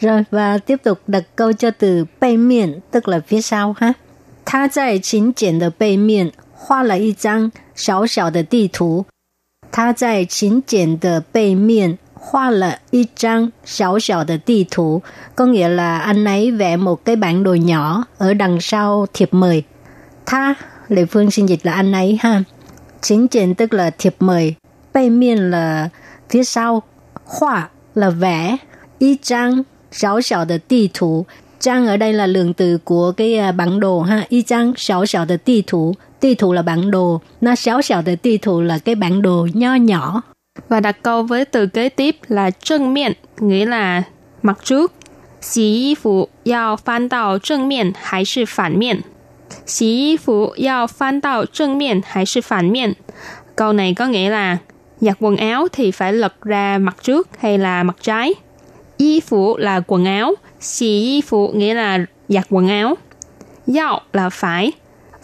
[0.00, 3.94] Rồi và tiếp tục đặt câu cho từ 背面 tức là phía sau ha.
[4.44, 9.06] 他在请柬的背面画了一张小小的地图。
[9.72, 15.02] 他在请柬的背面画了一张小小的地图,
[15.34, 19.28] có nghĩa là anh ấy vẽ một cái bản đồ nhỏ ở đằng sau thiệp
[19.34, 19.62] mời.
[20.26, 20.54] Tha,
[20.88, 22.42] Lê Phương xin dịch là anh ấy ha.
[23.00, 24.54] Chính triển tức là thiệp mời,
[24.92, 25.88] 背面 là
[26.28, 26.82] phía sau,
[27.24, 28.56] hoa là vẽ,
[28.98, 31.26] y trang, xảo xảo de địa thủ.
[31.60, 35.06] Trang ở đây là lượng từ của cái à, bản đồ ha, y trang xảo
[35.06, 35.94] xảo de địa thủ.
[36.21, 39.47] Địa thủ là bản đồ, nó xéo xẻo tới địa thủ là cái bản đồ
[39.53, 40.21] nho nhỏ.
[40.69, 44.03] Và đặt câu với từ kế tiếp là trân miệng, nghĩa là
[44.41, 44.93] mặt trước.
[45.41, 49.01] Xí y phụ yào phan đào trân miệng hay sư phản miệng?
[49.65, 52.93] Xí y phụ yào phan đào trân miệng hay sư phản miệng?
[53.55, 54.57] Câu này có nghĩa là
[55.01, 58.33] giặt quần áo thì phải lật ra mặt trước hay là mặt trái.
[58.97, 61.99] Y phụ là quần áo, xì y phụ nghĩa là
[62.29, 62.95] giặt quần áo.
[63.75, 64.71] Yào là phải,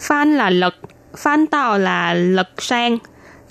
[0.01, 0.75] phan là lật,
[1.17, 2.97] phan tao là lật sang,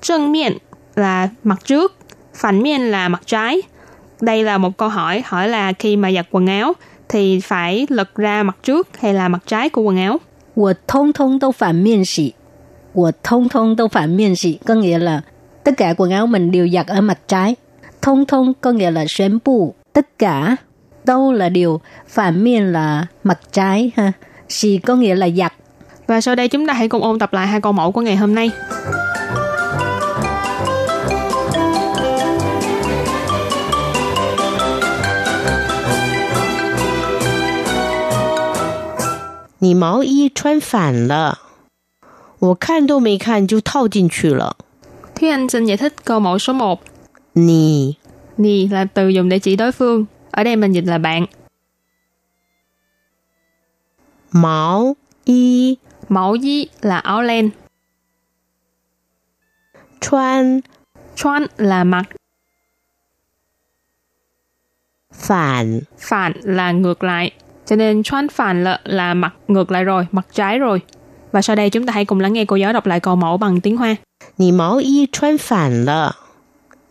[0.01, 0.59] chân miệng
[0.95, 1.97] là mặt trước,
[2.35, 3.63] phản miên là mặt trái.
[4.21, 6.73] Đây là một câu hỏi, hỏi là khi mà giặt quần áo
[7.09, 10.21] thì phải lật ra mặt trước hay là mặt trái của quần áo.
[10.55, 12.35] 我通通都反面洗，
[12.95, 15.23] 我通通都反面洗，có nghĩa là
[15.65, 17.57] tất cả quần áo mình đều giặt ở mặt trái.
[18.03, 20.57] Thông thông có nghĩa là宣布tất cả,
[21.05, 24.13] đâu là điều, phản miên là mặt trái ha.
[24.49, 25.53] Xì có nghĩa là giặt.
[26.11, 28.17] Và sau đây chúng ta hãy cùng ôn tập lại hai câu mẫu của ngày
[28.17, 28.51] hôm nay.
[39.59, 41.39] 你毛衣穿反了，
[42.39, 44.57] 我看都没看就套进去了。
[45.15, 46.81] Thúy Anh xin giải thích câu mẫu số 1.
[47.35, 47.97] 你
[48.37, 50.05] Nì là từ dùng để chỉ đối phương.
[50.31, 51.27] Ở đây mình dịch là bạn.
[56.12, 57.50] 毛衣 là áo len.
[60.02, 60.60] Chuan
[61.16, 62.04] Chuan là mặc.
[65.14, 67.32] Phản Phản là ngược lại.
[67.66, 70.82] Cho nên chuan phản là, là mặc ngược lại rồi, mặc trái rồi.
[71.32, 73.38] Và sau đây chúng ta hãy cùng lắng nghe cô giáo đọc lại câu mẫu
[73.38, 73.96] bằng tiếng Hoa.
[74.38, 76.12] Nì máu y chuan phản lợ.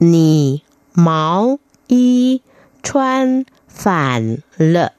[0.00, 0.58] Nì
[0.94, 2.38] máu y
[2.82, 4.90] chuan phản lợ.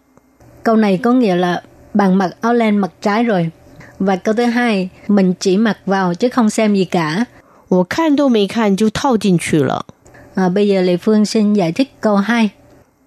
[0.64, 1.62] Câu này có nghĩa là
[1.94, 3.52] bạn mặc áo len mặc trái rồi,
[4.01, 7.27] Và câu thứ hai, mình chỉ mặc vào chứ không xem gì cả.
[7.69, 9.87] 我看都没看就套进去了。
[10.35, 12.51] À, bây giờ Lê Phương xin giải thích câu 2.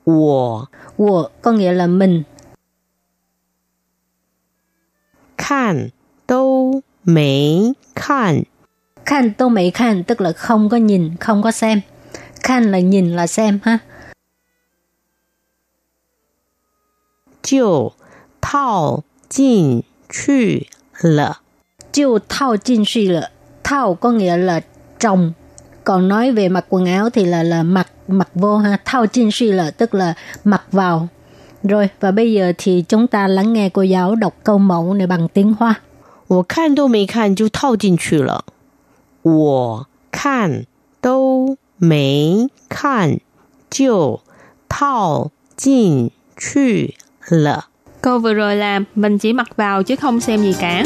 [0.05, 2.23] 我 Wo có nghĩa là mình.
[5.37, 5.91] 看
[6.27, 8.43] 都没看
[9.09, 11.81] Khan tô mấy khan tức là không có nhìn, không có xem.
[12.43, 13.79] Khan là nhìn là xem ha.
[17.41, 17.93] 就
[18.41, 20.67] 套进去
[21.01, 21.37] 了。
[21.91, 23.29] Chiêu thao chinh suy là
[23.63, 24.61] thao có nghĩa là
[24.99, 25.31] trồng.
[25.83, 28.77] Còn nói về mặc quần áo thì là là mặc mặc vô ha.
[28.85, 30.13] Thao chinh suy là tức là
[30.43, 31.07] mặc vào.
[31.63, 35.07] Rồi và bây giờ thì chúng ta lắng nghe cô giáo đọc câu mẫu này
[35.07, 35.81] bằng tiếng Hoa.
[36.29, 38.45] 我看都没看就套进去了。
[39.23, 40.67] 我看
[41.01, 43.19] 都没看
[43.67, 44.21] 就
[44.67, 46.95] 套进去
[47.27, 47.69] 了。
[48.04, 50.84] Cô vừa rồi làm mình chỉ mặc vào chứ không xem gì cả.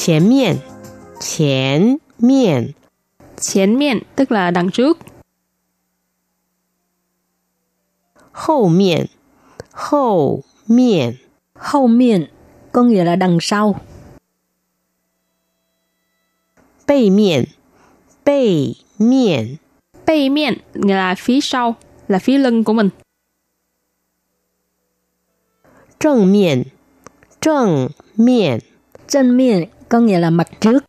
[0.00, 0.56] Chén miệng
[1.20, 2.72] Chén miệng
[3.40, 4.98] Chén miệng tức là đằng trước.
[8.32, 9.06] Hậu miệng
[9.72, 11.12] Hậu miệng
[11.54, 12.26] Hậu miệng
[12.72, 13.80] có nghĩa là đằng sau.
[16.86, 17.44] Bề miệng
[18.24, 19.57] Bề 面，
[20.05, 21.75] 背面， Bay miệng nghĩa là phía sau,
[22.07, 22.89] là phía lưng của mình.
[25.99, 26.63] 正面，
[27.41, 28.59] 正面，
[29.07, 30.83] Chân miệng có nghĩa là mặt trước.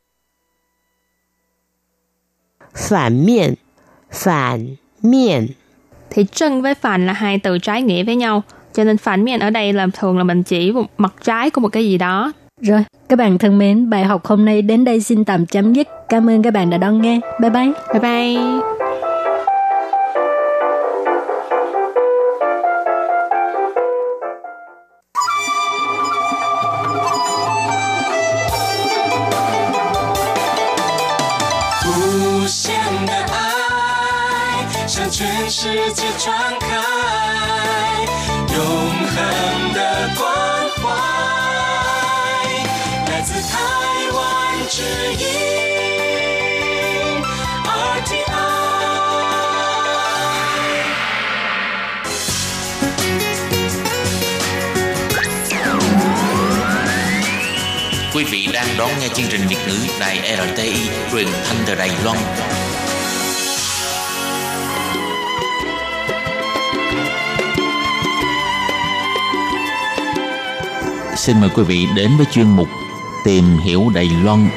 [2.74, 3.54] 反面，
[4.10, 5.54] 反面，
[6.10, 8.42] Thì chân với phản là hai từ trái nghĩa với nhau.
[8.72, 11.60] Cho nên phản miệng ở đây là thường là mình chỉ một mặt trái của
[11.60, 12.32] một cái gì đó.
[12.61, 15.87] rồi, các bạn thân mến, bài học hôm nay đến đây xin tạm chấm dứt.
[16.09, 17.19] Cảm ơn các bạn đã đón nghe.
[17.39, 17.71] Bye bye.
[17.93, 18.37] Bye bye.
[18.41, 18.79] Hãy
[35.07, 37.00] subscribe cho kênh Ghiền Mì Gõ Để không bỏ lỡ những video hấp dẫn
[58.13, 61.91] Quý vị đang đón nghe chương trình Việt ngữ Đài RTI truyền thanh từ Đài
[62.03, 62.17] Loan.
[71.15, 72.67] Xin mời quý vị đến với chuyên mục
[73.23, 74.49] Tìm hiểu Đài Loan.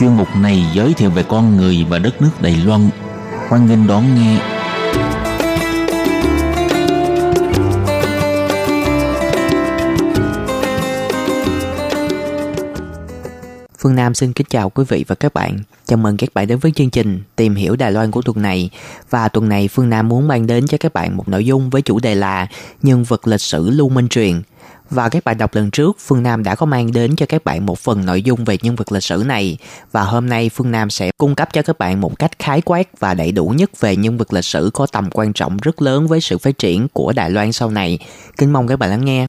[0.00, 2.90] Chuyên mục này giới thiệu về con người và đất nước Đài Loan.
[3.48, 4.40] Hoan nghênh đón nghe.
[13.78, 15.58] Phương Nam xin kính chào quý vị và các bạn.
[15.86, 18.70] Chào mừng các bạn đến với chương trình Tìm hiểu Đài Loan của tuần này.
[19.10, 21.82] Và tuần này, Phương Nam muốn mang đến cho các bạn một nội dung với
[21.82, 22.46] chủ đề là
[22.82, 24.42] nhân vật lịch sử Lưu Minh Truyền.
[24.90, 27.66] Và các bạn đọc lần trước, Phương Nam đã có mang đến cho các bạn
[27.66, 29.58] một phần nội dung về nhân vật lịch sử này.
[29.92, 33.00] Và hôm nay Phương Nam sẽ cung cấp cho các bạn một cách khái quát
[33.00, 36.06] và đầy đủ nhất về nhân vật lịch sử có tầm quan trọng rất lớn
[36.06, 37.98] với sự phát triển của Đài Loan sau này.
[38.36, 39.26] Kính mong các bạn lắng nghe.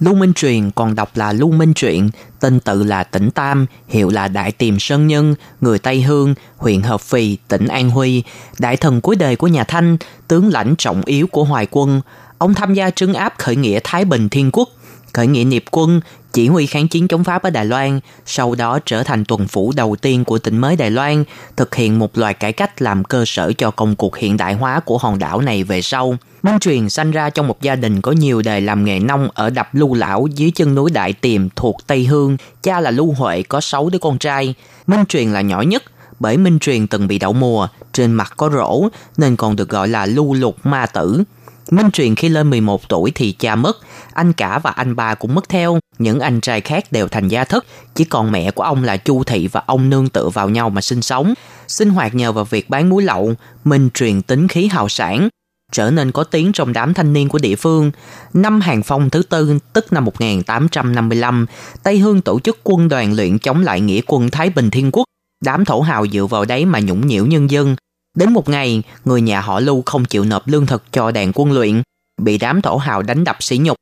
[0.00, 2.10] Lưu Minh Truyền còn đọc là Lưu Minh Truyện,
[2.40, 6.82] tên tự là Tỉnh Tam, hiệu là Đại Tiềm Sơn Nhân, người Tây Hương, huyện
[6.82, 8.22] Hợp Phì, tỉnh An Huy,
[8.58, 9.96] đại thần cuối đời của nhà Thanh,
[10.28, 12.00] tướng lãnh trọng yếu của Hoài quân.
[12.38, 14.68] Ông tham gia trấn áp khởi nghĩa Thái Bình Thiên Quốc,
[15.12, 16.00] khởi nghĩa nghiệp quân,
[16.32, 19.72] chỉ huy kháng chiến chống Pháp ở Đài Loan, sau đó trở thành tuần phủ
[19.76, 21.24] đầu tiên của tỉnh mới Đài Loan,
[21.56, 24.80] thực hiện một loạt cải cách làm cơ sở cho công cuộc hiện đại hóa
[24.80, 26.16] của hòn đảo này về sau.
[26.42, 29.50] Minh Truyền sanh ra trong một gia đình có nhiều đời làm nghề nông ở
[29.50, 32.36] đập Lưu Lão dưới chân núi Đại Tiềm thuộc Tây Hương.
[32.62, 34.54] Cha là Lưu Huệ có 6 đứa con trai.
[34.86, 35.82] Minh Truyền là nhỏ nhất,
[36.20, 39.88] bởi Minh Truyền từng bị đậu mùa, trên mặt có rỗ nên còn được gọi
[39.88, 41.24] là lưu lục ma tử.
[41.70, 43.78] Minh Truyền khi lên 11 tuổi thì cha mất,
[44.12, 47.44] anh cả và anh ba cũng mất theo, những anh trai khác đều thành gia
[47.44, 50.70] thất, chỉ còn mẹ của ông là Chu Thị và ông nương tựa vào nhau
[50.70, 51.34] mà sinh sống.
[51.68, 55.28] Sinh hoạt nhờ vào việc bán muối lậu, Minh Truyền tính khí hào sản,
[55.72, 57.90] trở nên có tiếng trong đám thanh niên của địa phương.
[58.32, 61.46] Năm Hàng Phong thứ tư, tức năm 1855,
[61.82, 65.04] Tây Hương tổ chức quân đoàn luyện chống lại nghĩa quân Thái Bình Thiên Quốc.
[65.44, 67.76] Đám thổ hào dựa vào đấy mà nhũng nhiễu nhân dân.
[68.20, 71.52] Đến một ngày, người nhà họ Lưu không chịu nộp lương thực cho đàn quân
[71.52, 71.82] luyện,
[72.22, 73.76] bị đám thổ hào đánh đập sỉ nhục.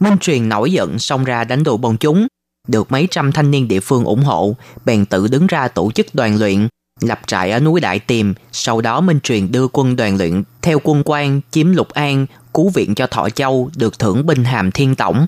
[0.00, 2.26] Minh Truyền nổi giận xông ra đánh đuổi bọn chúng.
[2.68, 6.06] Được mấy trăm thanh niên địa phương ủng hộ, bèn tự đứng ra tổ chức
[6.14, 6.68] đoàn luyện,
[7.00, 10.78] lập trại ở núi Đại Tiềm, sau đó Minh Truyền đưa quân đoàn luyện theo
[10.84, 14.94] quân quan chiếm Lục An, cứu viện cho Thọ Châu, được thưởng binh hàm thiên
[14.94, 15.26] tổng.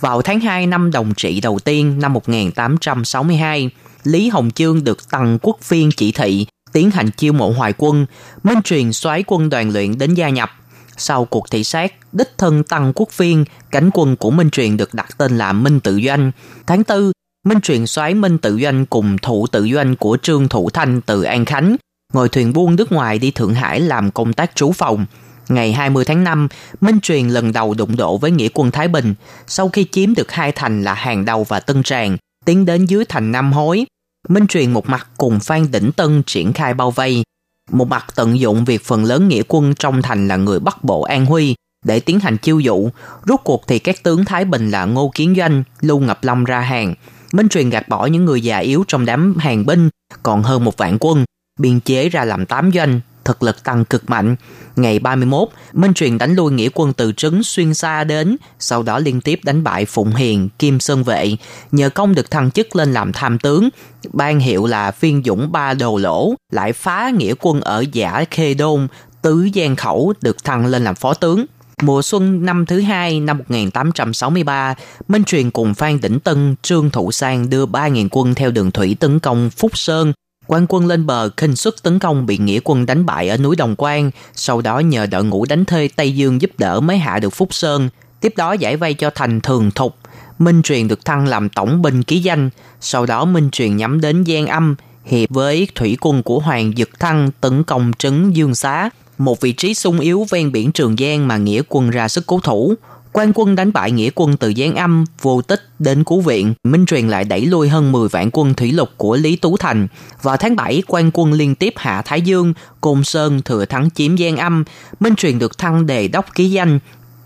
[0.00, 3.70] Vào tháng 2 năm đồng trị đầu tiên năm 1862,
[4.04, 8.06] Lý Hồng Chương được Tăng Quốc Phiên chỉ thị tiến hành chiêu mộ hoài quân,
[8.42, 10.50] Minh Truyền xoáy quân đoàn luyện đến gia nhập.
[10.96, 14.94] Sau cuộc thị sát, đích thân Tăng Quốc Phiên, cánh quân của Minh Truyền được
[14.94, 16.32] đặt tên là Minh Tự Doanh.
[16.66, 17.12] Tháng 4,
[17.46, 21.22] Minh Truyền xoáy Minh Tự Doanh cùng thủ tự doanh của Trương Thủ Thanh từ
[21.22, 21.76] An Khánh,
[22.12, 25.06] ngồi thuyền buôn nước ngoài đi Thượng Hải làm công tác trú phòng.
[25.48, 26.48] Ngày 20 tháng 5,
[26.80, 29.14] Minh Truyền lần đầu đụng độ với nghĩa quân Thái Bình,
[29.46, 33.04] sau khi chiếm được hai thành là Hàng Đầu và Tân Tràng, tiến đến dưới
[33.04, 33.84] thành Nam Hối.
[34.28, 37.22] Minh Truyền một mặt cùng Phan Đỉnh Tân triển khai bao vây,
[37.70, 41.02] một mặt tận dụng việc phần lớn nghĩa quân trong thành là người Bắc Bộ
[41.02, 42.88] An Huy để tiến hành chiêu dụ.
[43.26, 46.60] Rốt cuộc thì các tướng Thái Bình là Ngô Kiến Doanh, Lưu Ngập Long ra
[46.60, 46.94] hàng.
[47.32, 49.88] Minh Truyền gạt bỏ những người già yếu trong đám hàng binh,
[50.22, 51.24] còn hơn một vạn quân,
[51.60, 54.36] biên chế ra làm tám doanh, thực lực tăng cực mạnh.
[54.76, 58.98] Ngày 31, Minh Truyền đánh lui nghĩa quân từ trấn xuyên xa đến, sau đó
[58.98, 61.36] liên tiếp đánh bại Phụng Hiền, Kim Sơn Vệ,
[61.72, 63.68] nhờ công được thăng chức lên làm tham tướng,
[64.12, 68.54] ban hiệu là phiên dũng ba đồ lỗ, lại phá nghĩa quân ở giả Khê
[68.54, 68.88] Đôn,
[69.22, 71.46] Tứ Giang Khẩu được thăng lên làm phó tướng.
[71.82, 74.74] Mùa xuân năm thứ hai năm 1863,
[75.08, 78.96] Minh Truyền cùng Phan Đỉnh Tân, Trương Thụ Sang đưa 3.000 quân theo đường thủy
[79.00, 80.12] tấn công Phúc Sơn.
[80.46, 83.56] Quan quân lên bờ khinh xuất tấn công bị nghĩa quân đánh bại ở núi
[83.56, 87.18] Đồng Quan, sau đó nhờ đội ngũ đánh thuê Tây Dương giúp đỡ mới hạ
[87.18, 87.88] được Phúc Sơn.
[88.20, 89.96] Tiếp đó giải vây cho thành Thường Thục.
[90.38, 94.24] Minh Truyền được thăng làm tổng binh ký danh, sau đó Minh Truyền nhắm đến
[94.26, 94.74] Giang Âm,
[95.04, 99.52] hiệp với thủy quân của Hoàng Dực Thăng tấn công trấn Dương Xá, một vị
[99.52, 102.74] trí sung yếu ven biển Trường Giang mà nghĩa quân ra sức cố thủ.
[103.16, 106.86] Quan quân đánh bại nghĩa quân từ Giang Âm, vô tích đến cứu viện, Minh
[106.86, 109.86] Truyền lại đẩy lui hơn 10 vạn quân thủy lục của Lý Tú Thành.
[110.22, 114.18] Vào tháng 7, quan quân liên tiếp hạ Thái Dương, Côn Sơn thừa thắng chiếm
[114.18, 114.64] Giang Âm,
[115.00, 116.78] Minh Truyền được thăng đề đốc ký danh,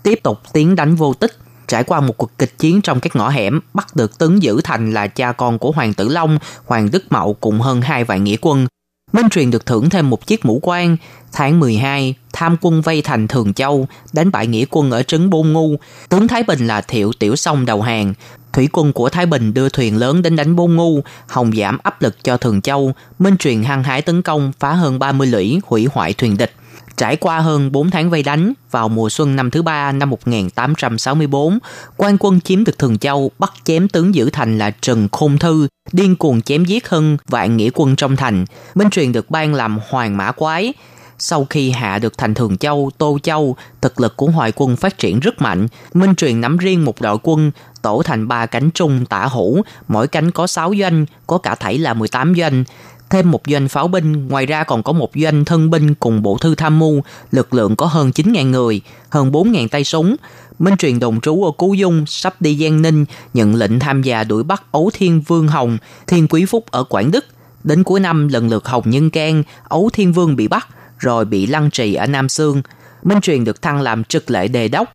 [0.03, 1.31] tiếp tục tiến đánh vô tích.
[1.67, 4.93] Trải qua một cuộc kịch chiến trong các ngõ hẻm, bắt được Tấn Giữ Thành
[4.93, 8.37] là cha con của Hoàng Tử Long, Hoàng Đức Mậu cùng hơn hai vạn nghĩa
[8.41, 8.67] quân.
[9.13, 10.97] Minh Truyền được thưởng thêm một chiếc mũ quan.
[11.31, 15.53] Tháng 12, tham quân vây thành Thường Châu, đánh bại nghĩa quân ở trấn Bôn
[15.53, 15.75] Ngu.
[16.09, 18.13] Tướng Thái Bình là Thiệu Tiểu Sông đầu hàng.
[18.53, 22.01] Thủy quân của Thái Bình đưa thuyền lớn đến đánh Bôn Ngu, hòng giảm áp
[22.01, 22.93] lực cho Thường Châu.
[23.19, 26.51] Minh Truyền hăng hái tấn công, phá hơn 30 lũy, hủy hoại thuyền địch.
[26.99, 31.59] Trải qua hơn 4 tháng vây đánh, vào mùa xuân năm thứ ba năm 1864,
[31.97, 35.67] quan quân chiếm được Thường Châu, bắt chém tướng giữ thành là Trần Khôn Thư,
[35.91, 38.45] điên cuồng chém giết hơn vạn nghĩa quân trong thành.
[38.75, 40.73] Minh truyền được ban làm hoàng mã quái.
[41.19, 44.97] Sau khi hạ được thành Thường Châu, Tô Châu, thực lực của hoài quân phát
[44.97, 45.67] triển rất mạnh.
[45.93, 50.07] Minh truyền nắm riêng một đội quân, tổ thành ba cánh trung tả hữu, mỗi
[50.07, 52.63] cánh có 6 doanh, có cả thảy là 18 doanh
[53.09, 56.37] thêm một doanh pháo binh, ngoài ra còn có một doanh thân binh cùng bộ
[56.37, 57.01] thư tham mưu,
[57.31, 60.15] lực lượng có hơn 9.000 người, hơn 4.000 tay súng.
[60.59, 64.23] Minh truyền đồng trú ở Cú Dung, sắp đi Giang Ninh, nhận lệnh tham gia
[64.23, 67.25] đuổi bắt Ấu Thiên Vương Hồng, Thiên Quý Phúc ở Quảng Đức.
[67.63, 71.45] Đến cuối năm lần lượt Hồng Nhân Can, Ấu Thiên Vương bị bắt, rồi bị
[71.45, 72.61] lăng trì ở Nam Sương.
[73.03, 74.91] Minh truyền được thăng làm trực lệ đề đốc.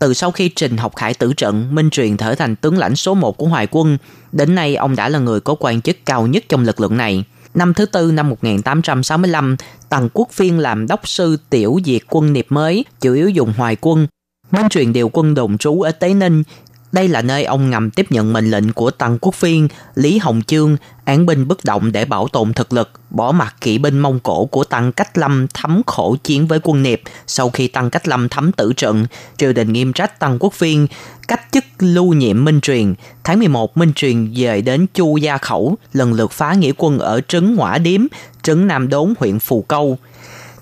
[0.00, 3.14] Từ sau khi Trình học khải tử trận, Minh truyền trở thành tướng lãnh số
[3.14, 3.98] 1 của Hoài quân.
[4.32, 7.24] Đến nay, ông đã là người có quan chức cao nhất trong lực lượng này.
[7.54, 9.56] Năm thứ tư năm 1865,
[9.88, 13.76] Tần Quốc Phiên làm đốc sư tiểu diệt quân nghiệp mới, chủ yếu dùng hoài
[13.80, 14.06] quân.
[14.50, 16.42] Minh truyền điều quân đồn trú ở Tế Ninh,
[16.92, 20.42] đây là nơi ông ngầm tiếp nhận mệnh lệnh của Tăng Quốc Phiên, Lý Hồng
[20.46, 24.20] Chương, án binh bất động để bảo tồn thực lực, bỏ mặt kỵ binh Mông
[24.20, 27.00] Cổ của Tăng Cách Lâm thấm khổ chiến với quân Niệp.
[27.26, 30.86] Sau khi Tăng Cách Lâm thấm tử trận, triều đình nghiêm trách Tăng Quốc Phiên,
[31.28, 32.94] cách chức lưu nhiệm Minh Truyền.
[33.24, 37.20] Tháng 11, Minh Truyền về đến Chu Gia Khẩu, lần lượt phá nghĩa quân ở
[37.28, 38.00] trấn Hỏa Điếm,
[38.42, 39.98] trấn Nam Đốn, huyện Phù Câu.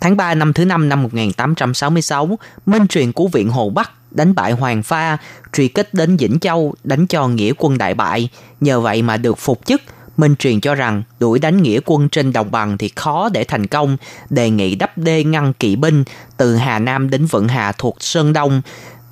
[0.00, 4.52] Tháng 3 năm thứ năm năm 1866, Minh Truyền của Viện Hồ Bắc đánh bại
[4.52, 5.16] Hoàng Pha,
[5.52, 8.28] truy kích đến Vĩnh Châu, đánh cho nghĩa quân đại bại.
[8.60, 9.82] Nhờ vậy mà được phục chức,
[10.16, 13.66] Minh truyền cho rằng đuổi đánh nghĩa quân trên đồng bằng thì khó để thành
[13.66, 13.96] công,
[14.30, 16.04] đề nghị đắp đê ngăn kỵ binh
[16.36, 18.62] từ Hà Nam đến Vận Hà thuộc Sơn Đông,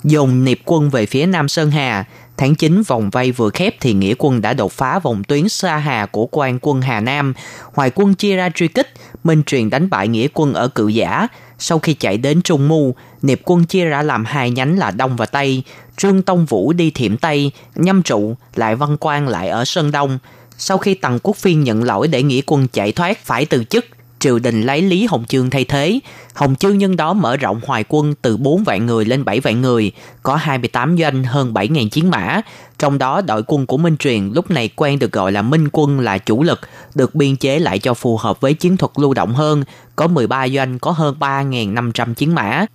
[0.05, 2.05] dùng niệp quân về phía Nam Sơn Hà.
[2.36, 5.76] Tháng 9 vòng vây vừa khép thì nghĩa quân đã đột phá vòng tuyến xa
[5.76, 7.34] Hà của quan quân Hà Nam.
[7.72, 8.92] Hoài quân chia ra truy kích,
[9.24, 11.28] Minh truyền đánh bại nghĩa quân ở Cự Giả.
[11.59, 15.16] Sau khi chạy đến Trung Mu, Niệp quân chia ra làm hai nhánh là Đông
[15.16, 15.62] và Tây.
[15.96, 20.18] Trương Tông Vũ đi Thiểm Tây, Nhâm Trụ, lại Văn Quang lại ở Sơn Đông.
[20.59, 23.84] Sau khi Tần Quốc Phiên nhận lỗi để nghĩa quân chạy thoát phải từ chức,
[24.19, 26.01] triều đình lấy Lý Hồng Chương thay thế.
[26.35, 29.61] Hồng Chương nhân đó mở rộng hoài quân từ 4 vạn người lên 7 vạn
[29.61, 29.93] người,
[30.23, 32.41] có 28 doanh hơn 7.000 chiến mã.
[32.79, 36.01] Trong đó đội quân của Minh Truyền lúc này quen được gọi là Minh quân
[36.01, 36.61] là chủ lực,
[36.95, 39.64] được biên chế lại cho phù hợp với chiến thuật lưu động hơn,
[39.97, 42.66] có 13 doanh có hơn 3.500 chiến mã.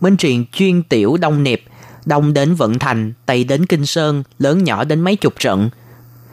[0.00, 1.60] Minh Truyền chuyên tiểu đông niệp,
[2.06, 5.70] đông đến Vận Thành, tây đến Kinh Sơn, lớn nhỏ đến mấy chục trận.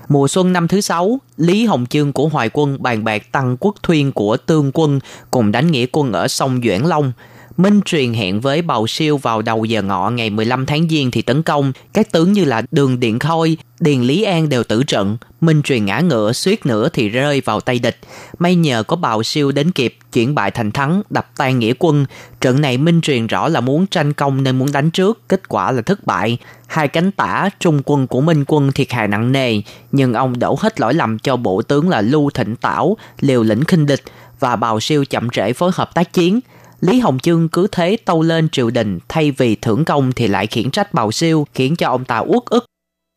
[0.09, 3.75] Mùa xuân năm thứ sáu, Lý Hồng Chương của Hoài quân bàn bạc tăng quốc
[3.83, 4.99] thuyên của Tương quân
[5.31, 7.11] cùng đánh nghĩa quân ở sông Doãn Long.
[7.57, 11.21] Minh truyền hẹn với Bầu Siêu vào đầu giờ ngọ ngày 15 tháng Giêng thì
[11.21, 11.71] tấn công.
[11.93, 15.17] Các tướng như là Đường Điện Khôi, Điền Lý An đều tử trận.
[15.41, 17.97] Minh truyền ngã ngựa suýt nữa thì rơi vào tay địch.
[18.39, 22.05] May nhờ có Bào Siêu đến kịp, chuyển bại thành thắng, đập tan nghĩa quân.
[22.41, 25.71] Trận này Minh truyền rõ là muốn tranh công nên muốn đánh trước, kết quả
[25.71, 26.37] là thất bại.
[26.67, 30.57] Hai cánh tả trung quân của Minh quân thiệt hại nặng nề, nhưng ông đổ
[30.59, 34.03] hết lỗi lầm cho bộ tướng là Lưu Thịnh Tảo, liều lĩnh khinh địch
[34.39, 36.39] và Bào Siêu chậm trễ phối hợp tác chiến.
[36.82, 40.47] Lý Hồng Chương cứ thế tâu lên triều đình thay vì thưởng công thì lại
[40.47, 42.65] khiển trách Bào Siêu khiến cho ông ta uất ức.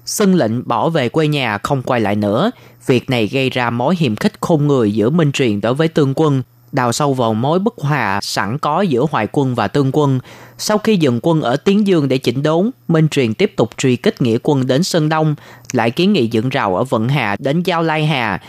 [0.05, 2.51] Xưng lệnh bỏ về quê nhà không quay lại nữa.
[2.87, 6.13] Việc này gây ra mối hiềm khích khôn người giữa Minh Truyền đối với tương
[6.17, 6.43] quân,
[6.73, 10.21] đào sâu vào mối bất hòa sẵn có giữa Hoài quân và Tương quân.
[10.59, 13.97] Sau khi dừng quân ở Tiến Dương để chỉnh đốn, Minh Truyền tiếp tục truy
[13.97, 15.35] kích nghĩa quân đến Sơn Đông,
[15.73, 18.41] lại kiến nghị dựng rào ở Vận Hà đến Giao Lai Hà.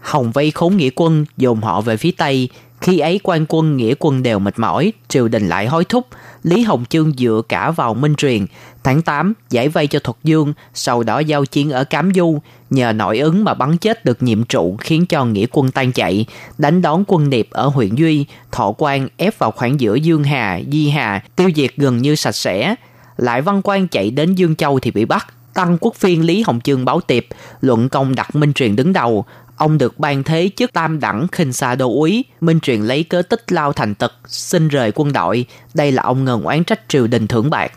[0.00, 2.48] Hồng vây khốn nghĩa quân, dồn họ về phía Tây,
[2.80, 6.06] khi ấy quan quân nghĩa quân đều mệt mỏi, triều đình lại hối thúc.
[6.42, 8.46] Lý Hồng Chương dựa cả vào Minh Truyền.
[8.84, 12.38] Tháng 8, giải vây cho Thuật Dương, sau đó giao chiến ở Cám Du.
[12.70, 16.26] Nhờ nội ứng mà bắn chết được nhiệm trụ khiến cho nghĩa quân tan chạy.
[16.58, 20.60] Đánh đón quân điệp ở huyện Duy, Thọ Quang ép vào khoảng giữa Dương Hà,
[20.72, 22.74] Di Hà, tiêu diệt gần như sạch sẽ.
[23.16, 25.34] Lại Văn Quang chạy đến Dương Châu thì bị bắt.
[25.54, 27.24] Tăng quốc phiên Lý Hồng Chương báo tiệp,
[27.60, 29.24] luận công đặt Minh Truyền đứng đầu,
[29.58, 33.22] Ông được ban thế chức tam đẳng khinh xa đô úy, Minh Truyền lấy cớ
[33.22, 35.46] tích lao thành tật, xin rời quân đội.
[35.74, 37.72] Đây là ông ngần oán trách triều đình thưởng bạc.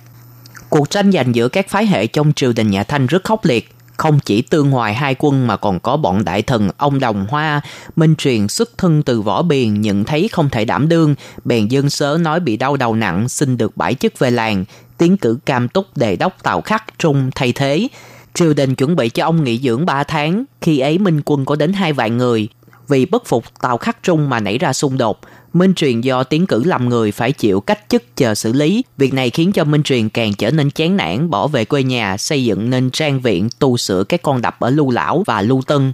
[0.69, 3.73] Cuộc tranh giành giữa các phái hệ trong triều đình nhà Thanh rất khốc liệt.
[3.97, 7.61] Không chỉ tương hoài hai quân mà còn có bọn đại thần ông Đồng Hoa,
[7.95, 11.15] Minh Truyền xuất thân từ võ biền nhận thấy không thể đảm đương,
[11.45, 14.65] bèn dân sớ nói bị đau đầu nặng xin được bãi chức về làng,
[14.97, 17.87] tiến cử cam túc đề đốc tàu khắc trung thay thế.
[18.33, 21.55] Triều đình chuẩn bị cho ông nghỉ dưỡng 3 tháng, khi ấy Minh quân có
[21.55, 22.47] đến hai vạn người.
[22.87, 25.19] Vì bất phục Tào Khắc Trung mà nảy ra xung đột,
[25.53, 28.83] Minh Truyền do tiến cử làm người phải chịu cách chức chờ xử lý.
[28.97, 32.17] Việc này khiến cho Minh Truyền càng trở nên chán nản, bỏ về quê nhà,
[32.17, 35.61] xây dựng nên trang viện, tu sửa các con đập ở Lưu Lão và Lưu
[35.61, 35.93] Tân.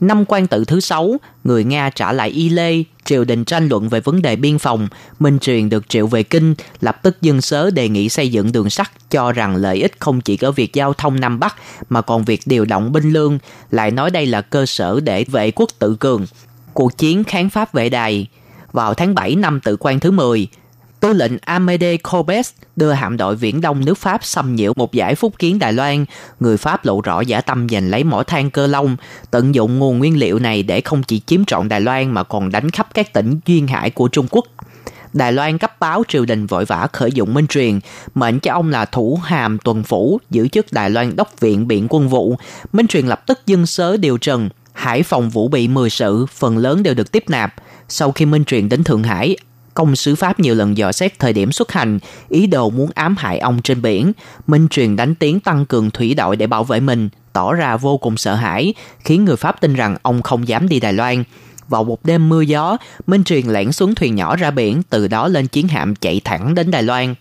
[0.00, 3.88] Năm quan tự thứ sáu, người Nga trả lại Y Lê, triều đình tranh luận
[3.88, 4.88] về vấn đề biên phòng.
[5.18, 8.70] Minh Truyền được triệu về Kinh, lập tức dân sớ đề nghị xây dựng đường
[8.70, 11.56] sắt, cho rằng lợi ích không chỉ có việc giao thông Nam Bắc,
[11.88, 13.38] mà còn việc điều động binh lương,
[13.70, 16.26] lại nói đây là cơ sở để vệ quốc tự cường.
[16.74, 18.26] Cuộc chiến kháng Pháp vệ đài
[18.72, 20.48] vào tháng 7 năm tự quan thứ 10,
[21.00, 25.14] Tư lệnh Amédée Corbes đưa hạm đội viễn đông nước Pháp xâm nhiễu một giải
[25.14, 26.04] phúc kiến Đài Loan.
[26.40, 28.96] Người Pháp lộ rõ giả tâm giành lấy mỏ than cơ long,
[29.30, 32.50] tận dụng nguồn nguyên liệu này để không chỉ chiếm trọn Đài Loan mà còn
[32.52, 34.44] đánh khắp các tỉnh duyên hải của Trung Quốc.
[35.12, 37.80] Đài Loan cấp báo triều đình vội vã khởi dụng minh truyền,
[38.14, 41.86] mệnh cho ông là thủ hàm tuần phủ, giữ chức Đài Loan đốc viện biện
[41.90, 42.36] quân vụ.
[42.72, 46.58] Minh truyền lập tức dân sớ điều trần, Hải phòng vũ bị 10 sự, phần
[46.58, 47.54] lớn đều được tiếp nạp.
[47.88, 49.36] Sau khi Minh truyền đến Thượng Hải,
[49.78, 51.98] công sứ Pháp nhiều lần dò xét thời điểm xuất hành,
[52.28, 54.12] ý đồ muốn ám hại ông trên biển.
[54.46, 57.98] Minh truyền đánh tiếng tăng cường thủy đội để bảo vệ mình, tỏ ra vô
[57.98, 61.24] cùng sợ hãi, khiến người Pháp tin rằng ông không dám đi Đài Loan.
[61.68, 62.76] Vào một đêm mưa gió,
[63.06, 66.54] Minh truyền lẻn xuống thuyền nhỏ ra biển, từ đó lên chiến hạm chạy thẳng
[66.54, 67.14] đến Đài Loan.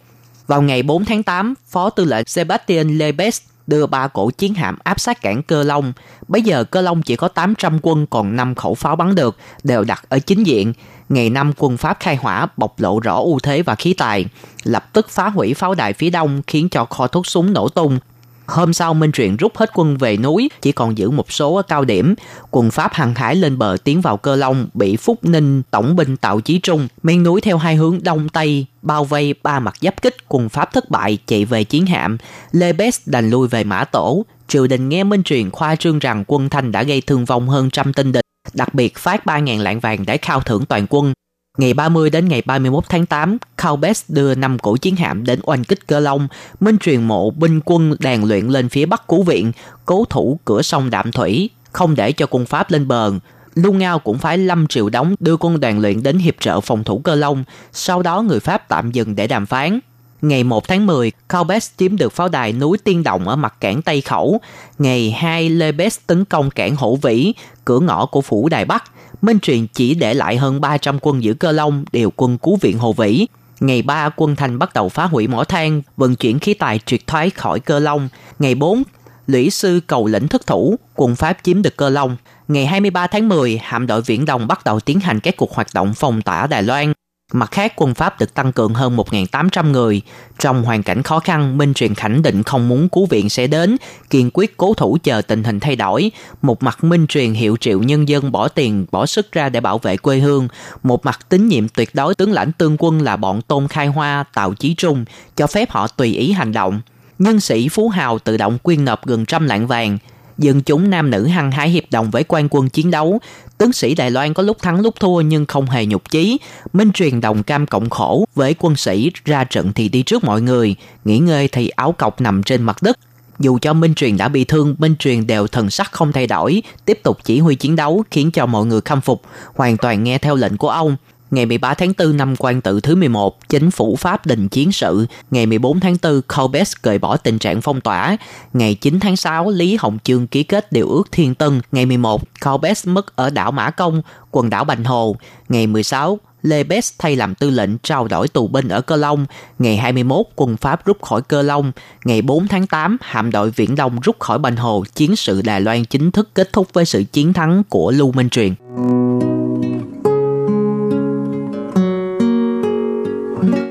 [0.48, 4.78] Vào ngày 4 tháng 8, Phó tư lệnh Sebastian Lebes đưa ba cổ chiến hạm
[4.84, 5.94] áp sát cảng Cơ Long.
[6.28, 9.84] Bây giờ Cơ Long chỉ có 800 quân còn 5 khẩu pháo bắn được, đều
[9.84, 10.74] đặt ở chính diện.
[11.10, 14.26] Ngày năm quân Pháp khai hỏa bộc lộ rõ ưu thế và khí tài,
[14.64, 18.00] lập tức phá hủy pháo đài phía đông khiến cho kho thuốc súng nổ tung.
[18.48, 21.62] Hôm sau Minh Truyện rút hết quân về núi, chỉ còn giữ một số ở
[21.62, 22.16] cao điểm.
[22.52, 26.18] Quân Pháp hàng hải lên bờ tiến vào Cơ Long, bị Phúc Ninh tổng binh
[26.18, 30.02] tạo chí trung, men núi theo hai hướng đông tây, bao vây ba mặt giáp
[30.02, 32.18] kích, quân Pháp thất bại chạy về chiến hạm.
[32.52, 34.26] Lê Bes đành lui về Mã Tổ.
[34.48, 37.70] Triều đình nghe Minh Truyền khoa trương rằng quân Thanh đã gây thương vong hơn
[37.70, 38.27] trăm tinh địch,
[38.58, 41.14] đặc biệt phát 3.000 lạng vàng để khao thưởng toàn quân.
[41.58, 45.64] Ngày 30 đến ngày 31 tháng 8, Calbes đưa năm cổ chiến hạm đến oanh
[45.64, 46.28] kích Cơ Long,
[46.60, 49.52] Minh truyền mộ binh quân đàn luyện lên phía bắc cứu viện,
[49.86, 53.12] cố thủ cửa sông Đạm Thủy, không để cho quân Pháp lên bờ.
[53.56, 56.84] Lưu Ngao cũng phải 5 triệu đóng đưa quân đoàn luyện đến hiệp trợ phòng
[56.84, 59.80] thủ Cơ Long, sau đó người Pháp tạm dừng để đàm phán.
[60.22, 63.82] Ngày 1 tháng 10, Calbes chiếm được pháo đài núi Tiên Động ở mặt cảng
[63.82, 64.40] Tây Khẩu.
[64.78, 67.34] Ngày 2, Lebes tấn công cảng Hổ Vĩ,
[67.68, 68.84] cửa ngõ của phủ Đài Bắc.
[69.22, 72.78] Minh Truyền chỉ để lại hơn 300 quân giữ cơ long điều quân cứu viện
[72.78, 73.28] Hồ Vĩ.
[73.60, 77.08] Ngày 3, quân Thành bắt đầu phá hủy mỏ than, vận chuyển khí tài triệt
[77.08, 78.10] thoái khỏi cơ long.
[78.40, 78.84] Ngày 4,
[79.28, 82.18] Lũy sư cầu lĩnh thất thủ, quân Pháp chiếm được cơ long.
[82.48, 85.68] Ngày 23 tháng 10, hạm đội Viễn Đông bắt đầu tiến hành các cuộc hoạt
[85.74, 86.94] động phòng tỏa Đài Loan.
[87.34, 90.02] Mặt khác, quân Pháp được tăng cường hơn 1.800 người.
[90.40, 93.78] Trong hoàn cảnh khó khăn, Minh Truyền khẳng định không muốn cứu viện sẽ đến,
[94.10, 96.12] kiên quyết cố thủ chờ tình hình thay đổi.
[96.42, 99.78] Một mặt Minh Truyền hiệu triệu nhân dân bỏ tiền, bỏ sức ra để bảo
[99.78, 100.48] vệ quê hương.
[100.84, 104.24] Một mặt tín nhiệm tuyệt đối tướng lãnh tương quân là bọn Tôn Khai Hoa,
[104.34, 105.06] Tào Chí Trung,
[105.36, 106.82] cho phép họ tùy ý hành động.
[107.20, 109.98] Nhân sĩ Phú Hào tự động quyên nộp gần trăm lạng vàng
[110.38, 113.20] dân chúng nam nữ hăng hái hiệp đồng với quan quân chiến đấu.
[113.58, 116.38] Tướng sĩ Đài Loan có lúc thắng lúc thua nhưng không hề nhục chí.
[116.74, 120.42] Minh truyền đồng cam cộng khổ với quân sĩ ra trận thì đi trước mọi
[120.42, 120.76] người,
[121.06, 123.00] nghỉ ngơi thì áo cọc nằm trên mặt đất.
[123.40, 126.64] Dù cho Minh Truyền đã bị thương, Minh Truyền đều thần sắc không thay đổi,
[126.86, 129.22] tiếp tục chỉ huy chiến đấu khiến cho mọi người khâm phục,
[129.56, 130.96] hoàn toàn nghe theo lệnh của ông.
[131.32, 135.06] Ngày 13 tháng 4 năm quan tự thứ 11, chính phủ Pháp đình chiến sự.
[135.32, 138.18] Ngày 14 tháng 4, Colbert cởi bỏ tình trạng phong tỏa.
[138.54, 141.62] Ngày 9 tháng 6, Lý Hồng Chương ký kết điều ước Thiên Tân.
[141.72, 144.02] Ngày 11, Colbert mất ở đảo Mã Công,
[144.32, 145.16] quần đảo Bành Hồ.
[145.50, 149.26] Ngày 16, Lê Bess thay làm tư lệnh trao đổi tù binh ở Cơ Long.
[149.60, 151.72] Ngày 21, quân Pháp rút khỏi Cơ Long.
[152.06, 154.84] Ngày 4 tháng 8, hạm đội Viễn Đông rút khỏi Bành Hồ.
[154.96, 158.30] Chiến sự Đài Loan chính thức kết thúc với sự chiến thắng của Lưu Minh
[158.30, 158.54] Truyền.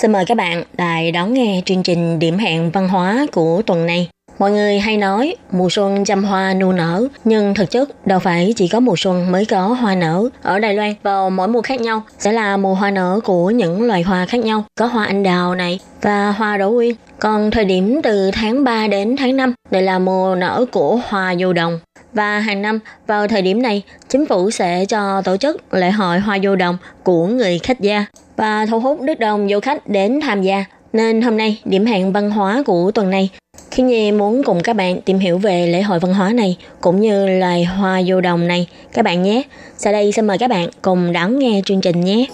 [0.00, 3.86] Xin mời các bạn lại đón nghe chương trình điểm hẹn văn hóa của tuần
[3.86, 4.08] này.
[4.38, 8.54] Mọi người hay nói mùa xuân trăm hoa nụ nở, nhưng thực chất đâu phải
[8.56, 10.28] chỉ có mùa xuân mới có hoa nở.
[10.42, 13.82] Ở Đài Loan, vào mỗi mùa khác nhau sẽ là mùa hoa nở của những
[13.82, 14.64] loài hoa khác nhau.
[14.78, 16.94] Có hoa anh đào này và hoa đỗ quyên.
[17.18, 21.34] Còn thời điểm từ tháng 3 đến tháng 5, đây là mùa nở của hoa
[21.38, 21.78] vô đồng.
[22.12, 26.18] Và hàng năm vào thời điểm này, chính phủ sẽ cho tổ chức lễ hội
[26.18, 28.04] hoa vô đồng của người khách gia
[28.36, 30.64] và thu hút rất đông du khách đến tham gia.
[30.92, 33.30] Nên hôm nay, điểm hẹn văn hóa của tuần này,
[33.70, 37.00] khi Nhi muốn cùng các bạn tìm hiểu về lễ hội văn hóa này cũng
[37.00, 39.42] như loài hoa vô đồng này các bạn nhé.
[39.76, 42.26] Sau đây xin mời các bạn cùng đón nghe chương trình nhé.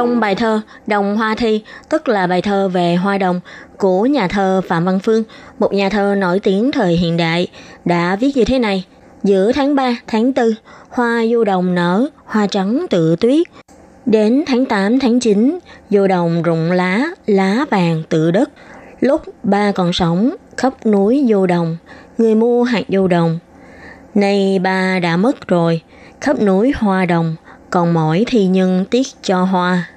[0.00, 3.40] Trong bài thơ Đồng Hoa Thi, tức là bài thơ về hoa đồng
[3.78, 5.22] của nhà thơ Phạm Văn Phương,
[5.58, 7.48] một nhà thơ nổi tiếng thời hiện đại,
[7.84, 8.84] đã viết như thế này.
[9.22, 10.46] Giữa tháng 3, tháng 4,
[10.90, 13.46] hoa du đồng nở, hoa trắng tự tuyết.
[14.06, 15.58] Đến tháng 8, tháng 9,
[15.90, 18.50] du đồng rụng lá, lá vàng tự đất.
[19.00, 21.76] Lúc ba còn sống, khắp núi du đồng,
[22.18, 23.38] người mua hạt du đồng.
[24.14, 25.82] Nay ba đã mất rồi,
[26.20, 27.36] khắp núi hoa đồng,
[27.70, 29.88] còn mỗi thi nhân tiết cho hoa.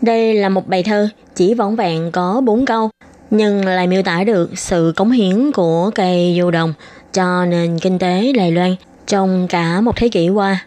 [0.00, 2.90] Đây là một bài thơ chỉ vỏn vẹn có bốn câu,
[3.30, 6.74] nhưng lại miêu tả được sự cống hiến của cây du đồng
[7.12, 10.64] cho nền kinh tế Đài Loan trong cả một thế kỷ qua.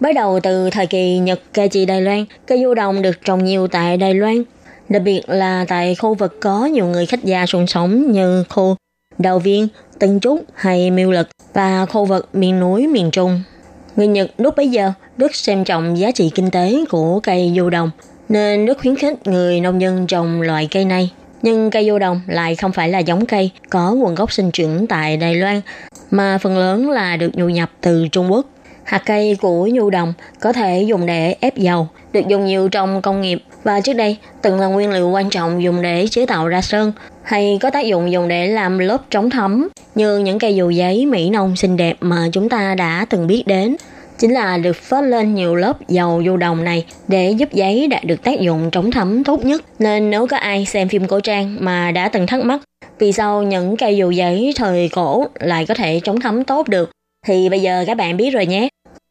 [0.00, 3.44] Bắt đầu từ thời kỳ Nhật cai trị Đài Loan, cây du đồng được trồng
[3.44, 4.42] nhiều tại Đài Loan,
[4.88, 8.76] đặc biệt là tại khu vực có nhiều người khách gia sinh sống như khu
[9.18, 13.42] Đào Viên, Tân Trúc hay Miêu Lực và khu vực miền núi miền Trung.
[13.96, 17.70] Người Nhật lúc bấy giờ rất xem trọng giá trị kinh tế của cây du
[17.70, 17.90] đồng,
[18.28, 21.12] nên rất khuyến khích người nông dân trồng loại cây này.
[21.42, 24.86] Nhưng cây du đồng lại không phải là giống cây có nguồn gốc sinh trưởng
[24.86, 25.60] tại Đài Loan,
[26.10, 28.46] mà phần lớn là được nhu nhập từ Trung Quốc.
[28.84, 33.02] Hạt cây của nhu đồng có thể dùng để ép dầu, được dùng nhiều trong
[33.02, 36.48] công nghiệp và trước đây từng là nguyên liệu quan trọng dùng để chế tạo
[36.48, 36.92] ra sơn
[37.22, 41.06] hay có tác dụng dùng để làm lớp chống thấm như những cây dù giấy
[41.06, 43.76] mỹ nông xinh đẹp mà chúng ta đã từng biết đến
[44.22, 48.04] chính là được phớt lên nhiều lớp dầu vô đồng này để giúp giấy đạt
[48.04, 49.64] được tác dụng chống thấm tốt nhất.
[49.78, 52.60] Nên nếu có ai xem phim cổ trang mà đã từng thắc mắc
[52.98, 56.90] vì sao những cây dù giấy thời cổ lại có thể chống thấm tốt được
[57.26, 58.68] thì bây giờ các bạn biết rồi nhé.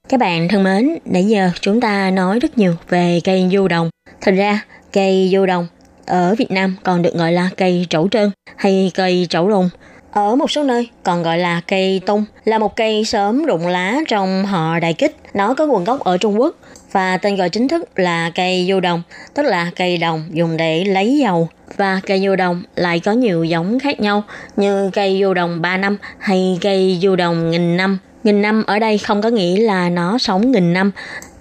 [0.09, 3.89] Các bạn thân mến, nãy giờ chúng ta nói rất nhiều về cây du đồng.
[4.21, 5.67] Thật ra, cây du đồng
[6.05, 9.69] ở Việt Nam còn được gọi là cây trẩu trơn hay cây trẩu lùng.
[10.11, 13.97] Ở một số nơi còn gọi là cây tung, là một cây sớm rụng lá
[14.07, 15.15] trong họ đại kích.
[15.33, 16.55] Nó có nguồn gốc ở Trung Quốc
[16.91, 19.03] và tên gọi chính thức là cây du đồng,
[19.33, 21.49] tức là cây đồng dùng để lấy dầu.
[21.77, 24.23] Và cây du đồng lại có nhiều giống khác nhau
[24.55, 27.97] như cây du đồng 3 năm hay cây du đồng nghìn năm.
[28.23, 30.91] Nghìn năm ở đây không có nghĩa là nó sống nghìn năm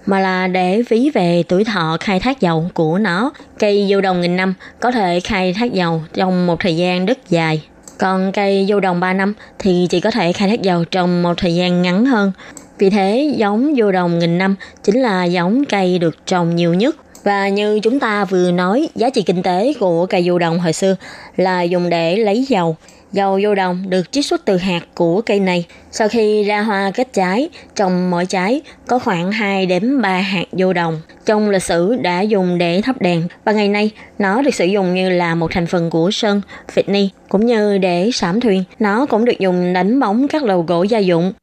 [0.05, 3.31] mà là để ví về tuổi thọ khai thác dầu của nó.
[3.59, 7.29] Cây du đồng nghìn năm có thể khai thác dầu trong một thời gian rất
[7.29, 7.61] dài.
[8.01, 11.33] Còn cây dâu đồng 3 năm thì chỉ có thể khai thác dầu trong một
[11.37, 12.31] thời gian ngắn hơn.
[12.77, 16.95] Vì thế, giống dâu đồng nghìn năm chính là giống cây được trồng nhiều nhất.
[17.23, 20.73] Và như chúng ta vừa nói, giá trị kinh tế của cây dâu đồng hồi
[20.73, 20.95] xưa
[21.37, 22.75] là dùng để lấy dầu.
[23.13, 25.65] Dầu vô đồng được chiết xuất từ hạt của cây này.
[25.91, 30.45] Sau khi ra hoa kết trái, trong mỗi trái có khoảng 2 đến 3 hạt
[30.51, 31.01] vô đồng.
[31.25, 34.93] Trong lịch sử đã dùng để thắp đèn và ngày nay nó được sử dụng
[34.93, 36.41] như là một thành phần của sơn,
[36.73, 38.63] vịt ni cũng như để sảm thuyền.
[38.79, 41.33] Nó cũng được dùng đánh bóng các lầu gỗ gia dụng.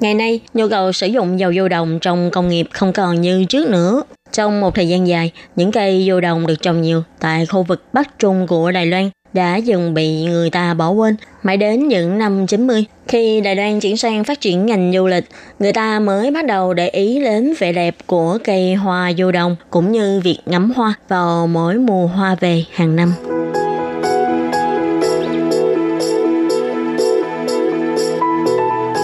[0.00, 3.44] Ngày nay, nhu cầu sử dụng dầu vô đồng trong công nghiệp không còn như
[3.44, 4.02] trước nữa.
[4.32, 7.82] Trong một thời gian dài, những cây vô đồng được trồng nhiều tại khu vực
[7.92, 11.16] Bắc Trung của Đài Loan đã dần bị người ta bỏ quên.
[11.42, 15.24] Mãi đến những năm 90, khi Đài Loan chuyển sang phát triển ngành du lịch,
[15.58, 19.56] người ta mới bắt đầu để ý đến vẻ đẹp của cây hoa du đồng
[19.70, 23.12] cũng như việc ngắm hoa vào mỗi mùa hoa về hàng năm.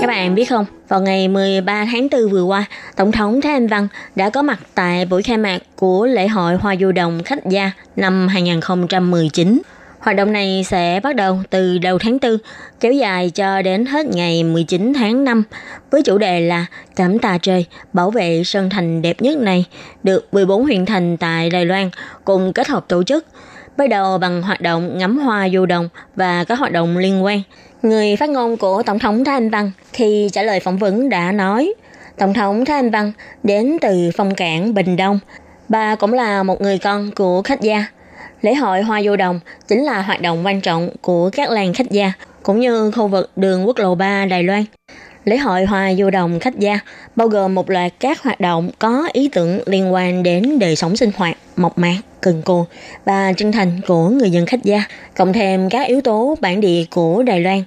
[0.00, 2.64] Các bạn biết không, vào ngày 13 tháng 4 vừa qua,
[2.96, 6.56] Tổng thống Thái Anh Văn đã có mặt tại buổi khai mạc của lễ hội
[6.56, 9.62] Hoa Du Đồng Khách Gia năm 2019.
[10.04, 12.36] Hoạt động này sẽ bắt đầu từ đầu tháng 4,
[12.80, 15.42] kéo dài cho đến hết ngày 19 tháng 5,
[15.90, 19.64] với chủ đề là Cảm tạ trời, bảo vệ sân thành đẹp nhất này,
[20.02, 21.90] được 14 huyện thành tại Đài Loan
[22.24, 23.26] cùng kết hợp tổ chức.
[23.76, 27.42] Bắt đầu bằng hoạt động ngắm hoa du đồng và các hoạt động liên quan.
[27.82, 31.32] Người phát ngôn của Tổng thống Thái Anh Văn khi trả lời phỏng vấn đã
[31.32, 31.74] nói,
[32.18, 35.18] Tổng thống Thái Anh Văn đến từ phong cảng Bình Đông.
[35.68, 37.86] Bà cũng là một người con của khách gia.
[38.44, 41.90] Lễ hội Hoa Du Đồng chính là hoạt động quan trọng của các làng khách
[41.90, 44.64] gia, cũng như khu vực đường quốc lộ 3 Đài Loan.
[45.24, 46.78] Lễ hội Hoa Du Đồng khách gia
[47.16, 50.96] bao gồm một loạt các hoạt động có ý tưởng liên quan đến đời sống
[50.96, 52.64] sinh hoạt, mộc mạc, cần cù
[53.04, 54.82] và chân thành của người dân khách gia,
[55.16, 57.62] cộng thêm các yếu tố bản địa của Đài Loan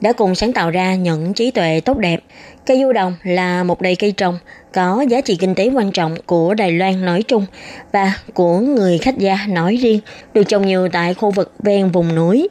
[0.00, 2.20] đã cùng sáng tạo ra những trí tuệ tốt đẹp.
[2.66, 4.38] Cây du đồng là một đầy cây trồng
[4.72, 7.46] có giá trị kinh tế quan trọng của Đài Loan nói chung
[7.92, 10.00] và của người khách gia nói riêng,
[10.34, 12.48] được trồng nhiều tại khu vực ven vùng núi,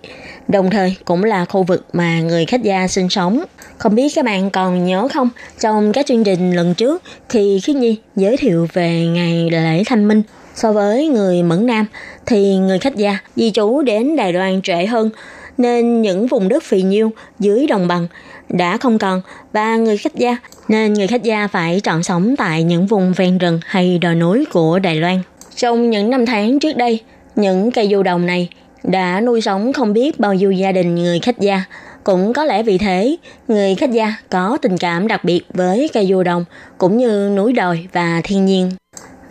[0.47, 3.43] đồng thời cũng là khu vực mà người khách gia sinh sống.
[3.77, 7.75] Không biết các bạn còn nhớ không, trong các chương trình lần trước thì Khiết
[7.75, 10.23] Nhi giới thiệu về ngày lễ Thanh Minh
[10.55, 11.85] so với người Mẫn Nam
[12.25, 15.09] thì người khách gia di trú đến Đài Loan trễ hơn
[15.57, 18.07] nên những vùng đất phì nhiêu dưới đồng bằng
[18.53, 19.21] đã không còn
[19.53, 20.37] và người khách gia
[20.67, 24.45] nên người khách gia phải chọn sống tại những vùng ven rừng hay đồi núi
[24.51, 25.21] của Đài Loan.
[25.55, 26.99] Trong những năm tháng trước đây,
[27.35, 28.49] những cây du đồng này
[28.83, 31.63] đã nuôi sống không biết bao nhiêu gia đình người khách gia.
[32.03, 33.15] Cũng có lẽ vì thế,
[33.47, 36.45] người khách gia có tình cảm đặc biệt với cây du đồng
[36.77, 38.71] cũng như núi đồi và thiên nhiên.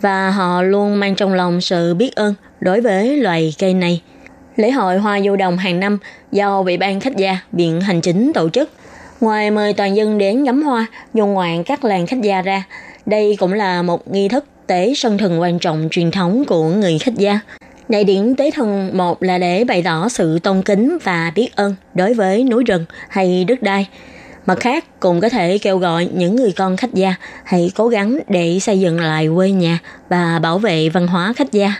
[0.01, 4.01] Và họ luôn mang trong lòng sự biết ơn đối với loài cây này.
[4.55, 5.97] Lễ hội Hoa Du Đồng hàng năm
[6.31, 8.69] do Ủy ban Khách gia Viện Hành chính tổ chức.
[9.21, 12.63] Ngoài mời toàn dân đến ngắm hoa, dùng ngoạn các làng khách gia ra,
[13.05, 16.99] đây cũng là một nghi thức tế sân thần quan trọng truyền thống của người
[16.99, 17.39] khách gia.
[17.89, 21.75] Đại điển tế thần một là để bày tỏ sự tôn kính và biết ơn
[21.93, 23.87] đối với núi rừng hay đất đai.
[24.45, 28.19] Mặt khác, cũng có thể kêu gọi những người con khách gia hãy cố gắng
[28.27, 31.73] để xây dựng lại quê nhà và bảo vệ văn hóa khách gia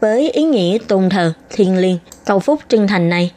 [0.00, 3.30] với ý nghĩa tôn thờ, thiêng liêng, cầu phúc chân thành này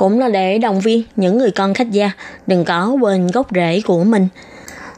[0.00, 2.10] cũng là để động viên những người con khách gia
[2.46, 4.28] đừng có quên gốc rễ của mình.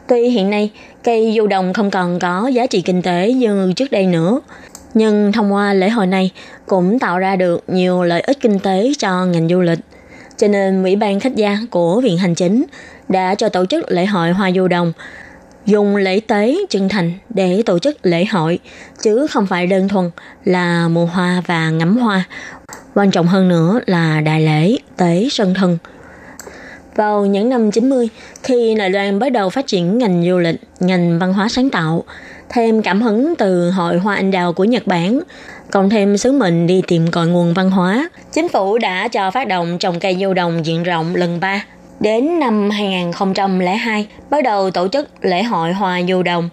[0.07, 0.71] Tuy hiện nay
[1.03, 4.41] cây du đồng không còn có giá trị kinh tế như trước đây nữa,
[4.93, 6.31] nhưng thông qua lễ hội này
[6.65, 9.79] cũng tạo ra được nhiều lợi ích kinh tế cho ngành du lịch.
[10.37, 12.63] Cho nên Ủy ban khách gia của Viện Hành Chính
[13.09, 14.93] đã cho tổ chức lễ hội Hoa Du Đồng
[15.65, 18.59] dùng lễ tế chân thành để tổ chức lễ hội,
[19.01, 20.11] chứ không phải đơn thuần
[20.45, 22.23] là mùa hoa và ngắm hoa.
[22.95, 25.77] Quan trọng hơn nữa là đại lễ tế sân thân.
[26.95, 28.09] Vào những năm 90,
[28.43, 32.03] khi Đài Loan bắt đầu phát triển ngành du lịch, ngành văn hóa sáng tạo,
[32.49, 35.19] thêm cảm hứng từ hội hoa anh đào của Nhật Bản,
[35.71, 39.47] còn thêm sứ mệnh đi tìm cội nguồn văn hóa, chính phủ đã cho phát
[39.47, 41.63] động trồng cây du đồng diện rộng lần 3
[41.99, 46.49] Đến năm 2002, bắt đầu tổ chức lễ hội Hoa Du Đồng.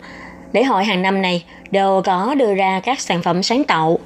[0.52, 3.98] Lễ hội hàng năm này đều có đưa ra các sản phẩm sáng tạo.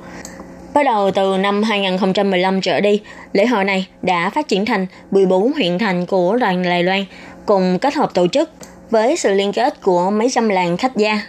[0.75, 3.01] Bắt đầu từ năm 2015 trở đi,
[3.33, 7.05] lễ hội này đã phát triển thành 14 huyện thành của đoàn Đài Loan
[7.47, 8.51] cùng kết hợp tổ chức
[8.91, 11.21] với sự liên kết của mấy trăm làng khách gia.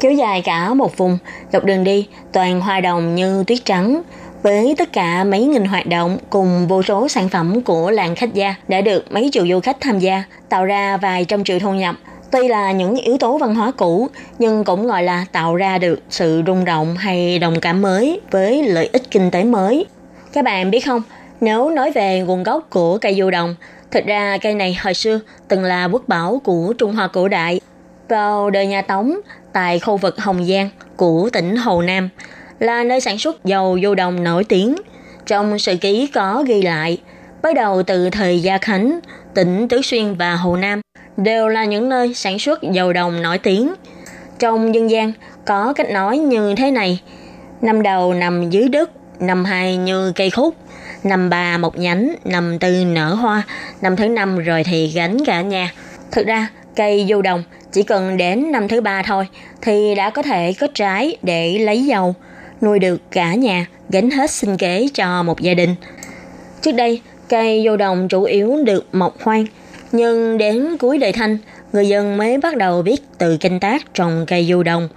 [0.00, 1.18] Kéo dài cả một vùng,
[1.52, 4.02] dọc đường đi toàn hoa đồng như tuyết trắng,
[4.42, 8.34] với tất cả mấy nghìn hoạt động cùng vô số sản phẩm của làng khách
[8.34, 11.72] gia đã được mấy triệu du khách tham gia, tạo ra vài trăm triệu thu
[11.72, 11.96] nhập.
[12.30, 14.08] Tuy là những yếu tố văn hóa cũ,
[14.38, 18.62] nhưng cũng gọi là tạo ra được sự rung động hay đồng cảm mới với
[18.62, 19.86] lợi ích kinh tế mới.
[20.32, 21.02] Các bạn biết không,
[21.40, 23.54] nếu nói về nguồn gốc của cây du đồng,
[23.90, 27.60] thực ra cây này hồi xưa từng là quốc bảo của Trung Hoa cổ đại.
[28.08, 29.14] Vào đời nhà Tống,
[29.52, 32.08] tại khu vực Hồng Giang của tỉnh Hồ Nam,
[32.58, 34.76] là nơi sản xuất dầu du đồng nổi tiếng.
[35.26, 36.98] Trong sự ký có ghi lại,
[37.42, 39.00] bắt đầu từ thời Gia Khánh,
[39.34, 40.80] tỉnh Tứ Xuyên và Hồ Nam
[41.22, 43.74] đều là những nơi sản xuất dầu đồng nổi tiếng.
[44.38, 45.12] Trong dân gian
[45.44, 47.00] có cách nói như thế này,
[47.60, 48.90] năm đầu nằm dưới đất,
[49.20, 50.54] năm hai như cây khúc,
[51.04, 53.42] năm ba một nhánh, năm tư nở hoa,
[53.80, 55.72] năm thứ năm rồi thì gánh cả nhà.
[56.10, 57.42] Thực ra, cây dầu đồng
[57.72, 59.28] chỉ cần đến năm thứ ba thôi
[59.62, 62.14] thì đã có thể có trái để lấy dầu
[62.62, 65.74] nuôi được cả nhà, gánh hết sinh kế cho một gia đình.
[66.62, 69.46] Trước đây, cây dâu đồng chủ yếu được mọc hoang,
[69.92, 71.38] nhưng đến cuối đời Thanh,
[71.72, 74.88] người dân mới bắt đầu biết từ canh tác trồng cây du đồng.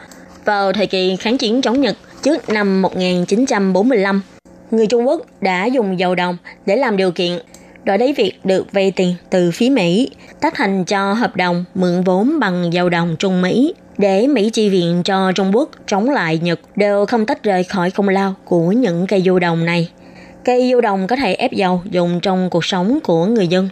[0.46, 4.22] Vào thời kỳ kháng chiến chống Nhật trước năm 1945,
[4.72, 7.40] người Trung Quốc đã dùng dầu đồng để làm điều kiện
[7.84, 12.04] đổi lấy việc được vay tiền từ phía Mỹ, tác thành cho hợp đồng mượn
[12.04, 16.40] vốn bằng dầu đồng Trung Mỹ để Mỹ chi viện cho Trung Quốc chống lại
[16.44, 19.90] Nhật đều không tách rời khỏi công lao của những cây du đồng này.
[20.44, 23.70] Cây du đồng có thể ép dầu dùng trong cuộc sống của người dân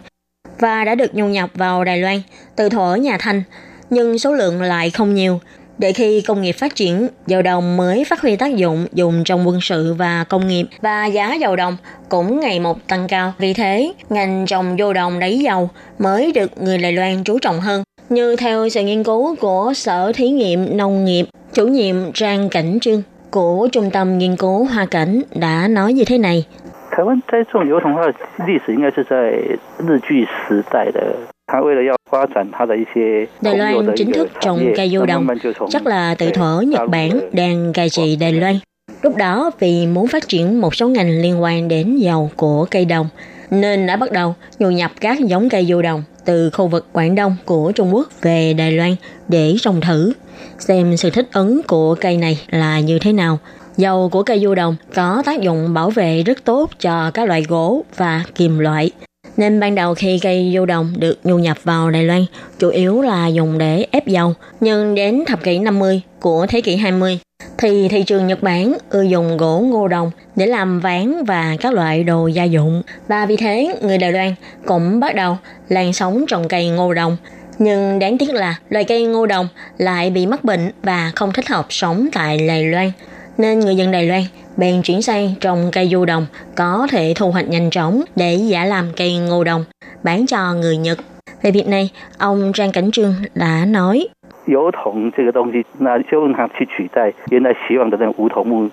[0.58, 2.22] và đã được nhu nhập vào Đài Loan
[2.56, 3.42] từ thuở nhà Thanh,
[3.90, 5.40] nhưng số lượng lại không nhiều.
[5.78, 9.48] Để khi công nghiệp phát triển, dầu đồng mới phát huy tác dụng dùng trong
[9.48, 11.76] quân sự và công nghiệp và giá dầu đồng
[12.08, 13.32] cũng ngày một tăng cao.
[13.38, 17.60] Vì thế, ngành trồng vô đồng đáy dầu mới được người Đài Loan chú trọng
[17.60, 17.82] hơn.
[18.08, 22.78] Như theo sự nghiên cứu của Sở Thí nghiệm Nông nghiệp, chủ nhiệm Trang Cảnh
[22.80, 26.44] Trương của Trung tâm Nghiên cứu Hoa Cảnh đã nói như thế này.
[26.91, 28.13] 台湾栽种油桐花的
[28.45, 29.31] 历史应该是在
[29.77, 31.15] 日据时代的。
[31.47, 35.27] 它为了要发展它的一些 Đài Loan chính thức trồng cây du đồng
[35.69, 38.59] chắc là từ thuở Nhật Bản đang cai trị Đài Loan.
[39.01, 42.85] Lúc đó vì muốn phát triển một số ngành liên quan đến dầu của cây
[42.85, 43.09] đồng,
[43.49, 47.15] nên đã bắt đầu du nhập các giống cây du đồng từ khu vực Quảng
[47.15, 48.95] Đông của Trung Quốc về Đài Loan
[49.27, 50.13] để trồng thử,
[50.59, 53.39] xem sự thích ứng của cây này là như thế nào.
[53.76, 57.42] Dầu của cây du đồng có tác dụng bảo vệ rất tốt cho các loại
[57.42, 58.90] gỗ và kim loại.
[59.36, 62.24] Nên ban đầu khi cây du đồng được nhu nhập vào Đài Loan,
[62.58, 64.34] chủ yếu là dùng để ép dầu.
[64.60, 67.18] Nhưng đến thập kỷ 50 của thế kỷ 20,
[67.58, 71.72] thì thị trường Nhật Bản ưa dùng gỗ ngô đồng để làm ván và các
[71.72, 72.82] loại đồ gia dụng.
[73.08, 74.34] Và vì thế, người Đài Loan
[74.66, 75.36] cũng bắt đầu
[75.68, 77.16] làn sóng trồng cây ngô đồng.
[77.58, 79.48] Nhưng đáng tiếc là loài cây ngô đồng
[79.78, 82.90] lại bị mắc bệnh và không thích hợp sống tại Đài Loan
[83.37, 84.21] Nên người dân Đài Loan
[84.57, 86.25] bèn chuyển sang trồng cây du đồng
[86.55, 89.63] có thể thu hoạch nhanh chóng để giả làm cây ngô đồng
[90.03, 90.97] bán cho người Nhật.
[91.41, 94.07] Về việc này, ông Trang Cảnh Trương đã nói
[94.47, 98.69] 油桐这个东西，那就用它去取代原来希望的那个梧桐木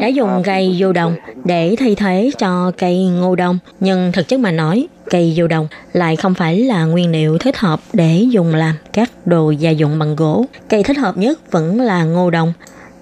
[0.00, 1.14] đã dùng cây du đồng
[1.44, 5.66] để thay thế cho cây ngô đồng, nhưng thực chất mà nói, cây du đồng
[5.92, 9.98] lại không phải là nguyên liệu thích hợp để dùng làm các đồ gia dụng
[9.98, 10.44] bằng gỗ.
[10.68, 12.52] Cây thích hợp nhất vẫn là ngô đồng.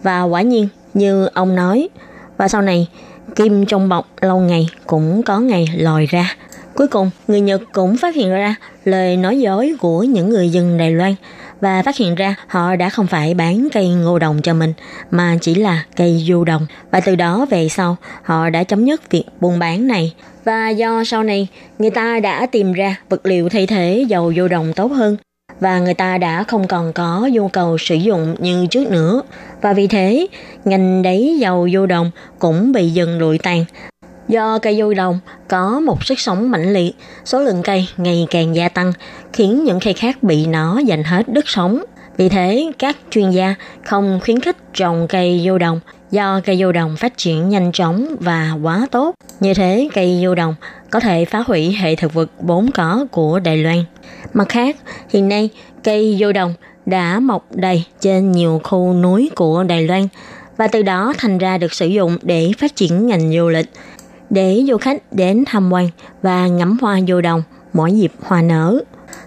[0.03, 1.89] Và quả nhiên, như ông nói,
[2.37, 2.89] và sau này,
[3.37, 6.37] kim trong bọc lâu ngày cũng có ngày lòi ra.
[6.75, 8.55] Cuối cùng, người Nhật cũng phát hiện ra
[8.85, 11.15] lời nói dối của những người dân Đài Loan
[11.61, 14.73] và phát hiện ra họ đã không phải bán cây ngô đồng cho mình,
[15.11, 16.67] mà chỉ là cây du đồng.
[16.91, 20.15] Và từ đó về sau, họ đã chấm dứt việc buôn bán này.
[20.45, 21.49] Và do sau này,
[21.79, 25.17] người ta đã tìm ra vật liệu thay thế dầu du đồng tốt hơn.
[25.61, 29.23] Và người ta đã không còn có nhu cầu sử dụng như trước nữa.
[29.63, 30.27] Và vì thế,
[30.65, 33.65] ngành đáy dầu du đồng cũng bị dần lụi tàn.
[34.31, 35.19] Do cây du đồng
[35.49, 36.93] có một sức sống mạnh liệt,
[37.25, 38.93] số lượng cây ngày càng gia tăng,
[39.33, 41.85] khiến những cây khác bị nó giành hết đất sống.
[42.17, 43.55] Vì thế, các chuyên gia
[43.85, 48.17] không khuyến khích trồng cây du đồng do cây du đồng phát triển nhanh chóng
[48.21, 49.15] và quá tốt.
[49.41, 50.55] Như thế, cây du đồng
[50.91, 53.85] có thể phá hủy hệ thực vật bốn có của Đài Loan.
[54.33, 54.77] Mặt khác,
[55.09, 55.51] hiện nay
[55.85, 56.55] cây du đồng
[56.87, 60.09] đã mọc đầy trên nhiều khu núi của Đài Loan
[60.57, 63.67] và từ đó thành ra được sử dụng để phát triển ngành du lịch
[64.31, 65.89] để du khách đến tham quan
[66.23, 68.79] và ngắm hoa vô đồng mỗi dịp hoa nở.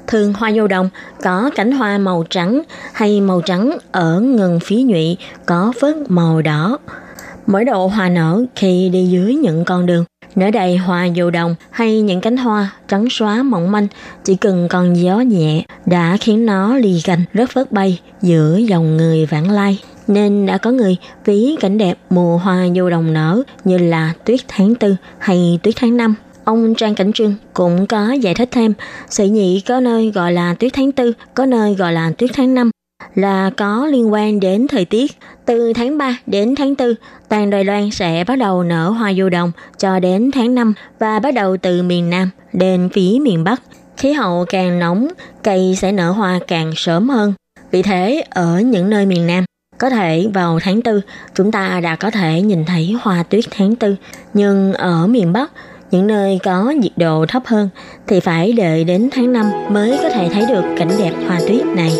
[0.08, 0.90] Thường hoa vô đồng
[1.22, 2.62] có cánh hoa màu trắng
[2.94, 6.78] hay màu trắng ở ngần phía nhụy có phớt màu đỏ.
[7.48, 11.56] Mỗi độ hoa nở khi đi dưới những con đường nở đầy hoa vô đồng
[11.72, 13.88] hay những cánh hoa trắng xóa mỏng manh,
[14.24, 18.98] chỉ cần con gió nhẹ đã khiến nó lì cành rất phớt bay giữa dòng
[18.98, 23.42] người vãng lai nên đã có người ví cảnh đẹp mùa hoa vô đồng nở
[23.64, 26.16] như là tuyết tháng tư hay tuyết tháng năm.
[26.44, 28.74] Ông Trang Cảnh Trương cũng có giải thích thêm,
[29.10, 32.54] sự nhị có nơi gọi là tuyết tháng tư, có nơi gọi là tuyết tháng
[32.54, 32.72] năm
[33.16, 35.12] là có liên quan đến thời tiết.
[35.46, 36.94] Từ tháng 3 đến tháng 4,
[37.30, 41.20] toàn Đài Loan sẽ bắt đầu nở hoa du đồng cho đến tháng 5 và
[41.20, 43.62] bắt đầu từ miền Nam đến phía miền Bắc.
[43.98, 45.08] Khí hậu càng nóng,
[45.44, 47.34] cây sẽ nở hoa càng sớm hơn.
[47.72, 49.44] Vì thế, ở những nơi miền Nam,
[49.78, 51.02] có thể vào tháng 4
[51.36, 53.96] chúng ta đã có thể nhìn thấy hoa tuyết tháng 4,
[54.34, 55.52] nhưng ở miền Bắc,
[55.92, 57.70] những nơi có nhiệt độ thấp hơn
[58.08, 61.66] thì phải đợi đến tháng 5 mới có thể thấy được cảnh đẹp hoa tuyết
[61.66, 61.92] này.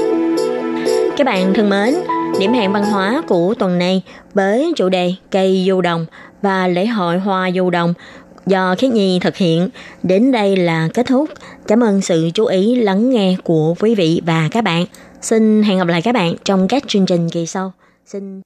[1.18, 1.96] Các bạn thân mến,
[2.40, 4.02] điểm hẹn văn hóa của tuần này
[4.34, 6.06] với chủ đề cây du đồng
[6.42, 7.94] và lễ hội hoa du đồng
[8.46, 9.70] do Khiết Nhi thực hiện
[10.04, 11.30] đến đây là kết thúc.
[11.68, 14.86] Cảm ơn sự chú ý lắng nghe của quý vị và các bạn.
[15.24, 17.74] Xin hẹn gặp lại các bạn trong các chương trình kỳ sau.
[18.06, 18.42] Xin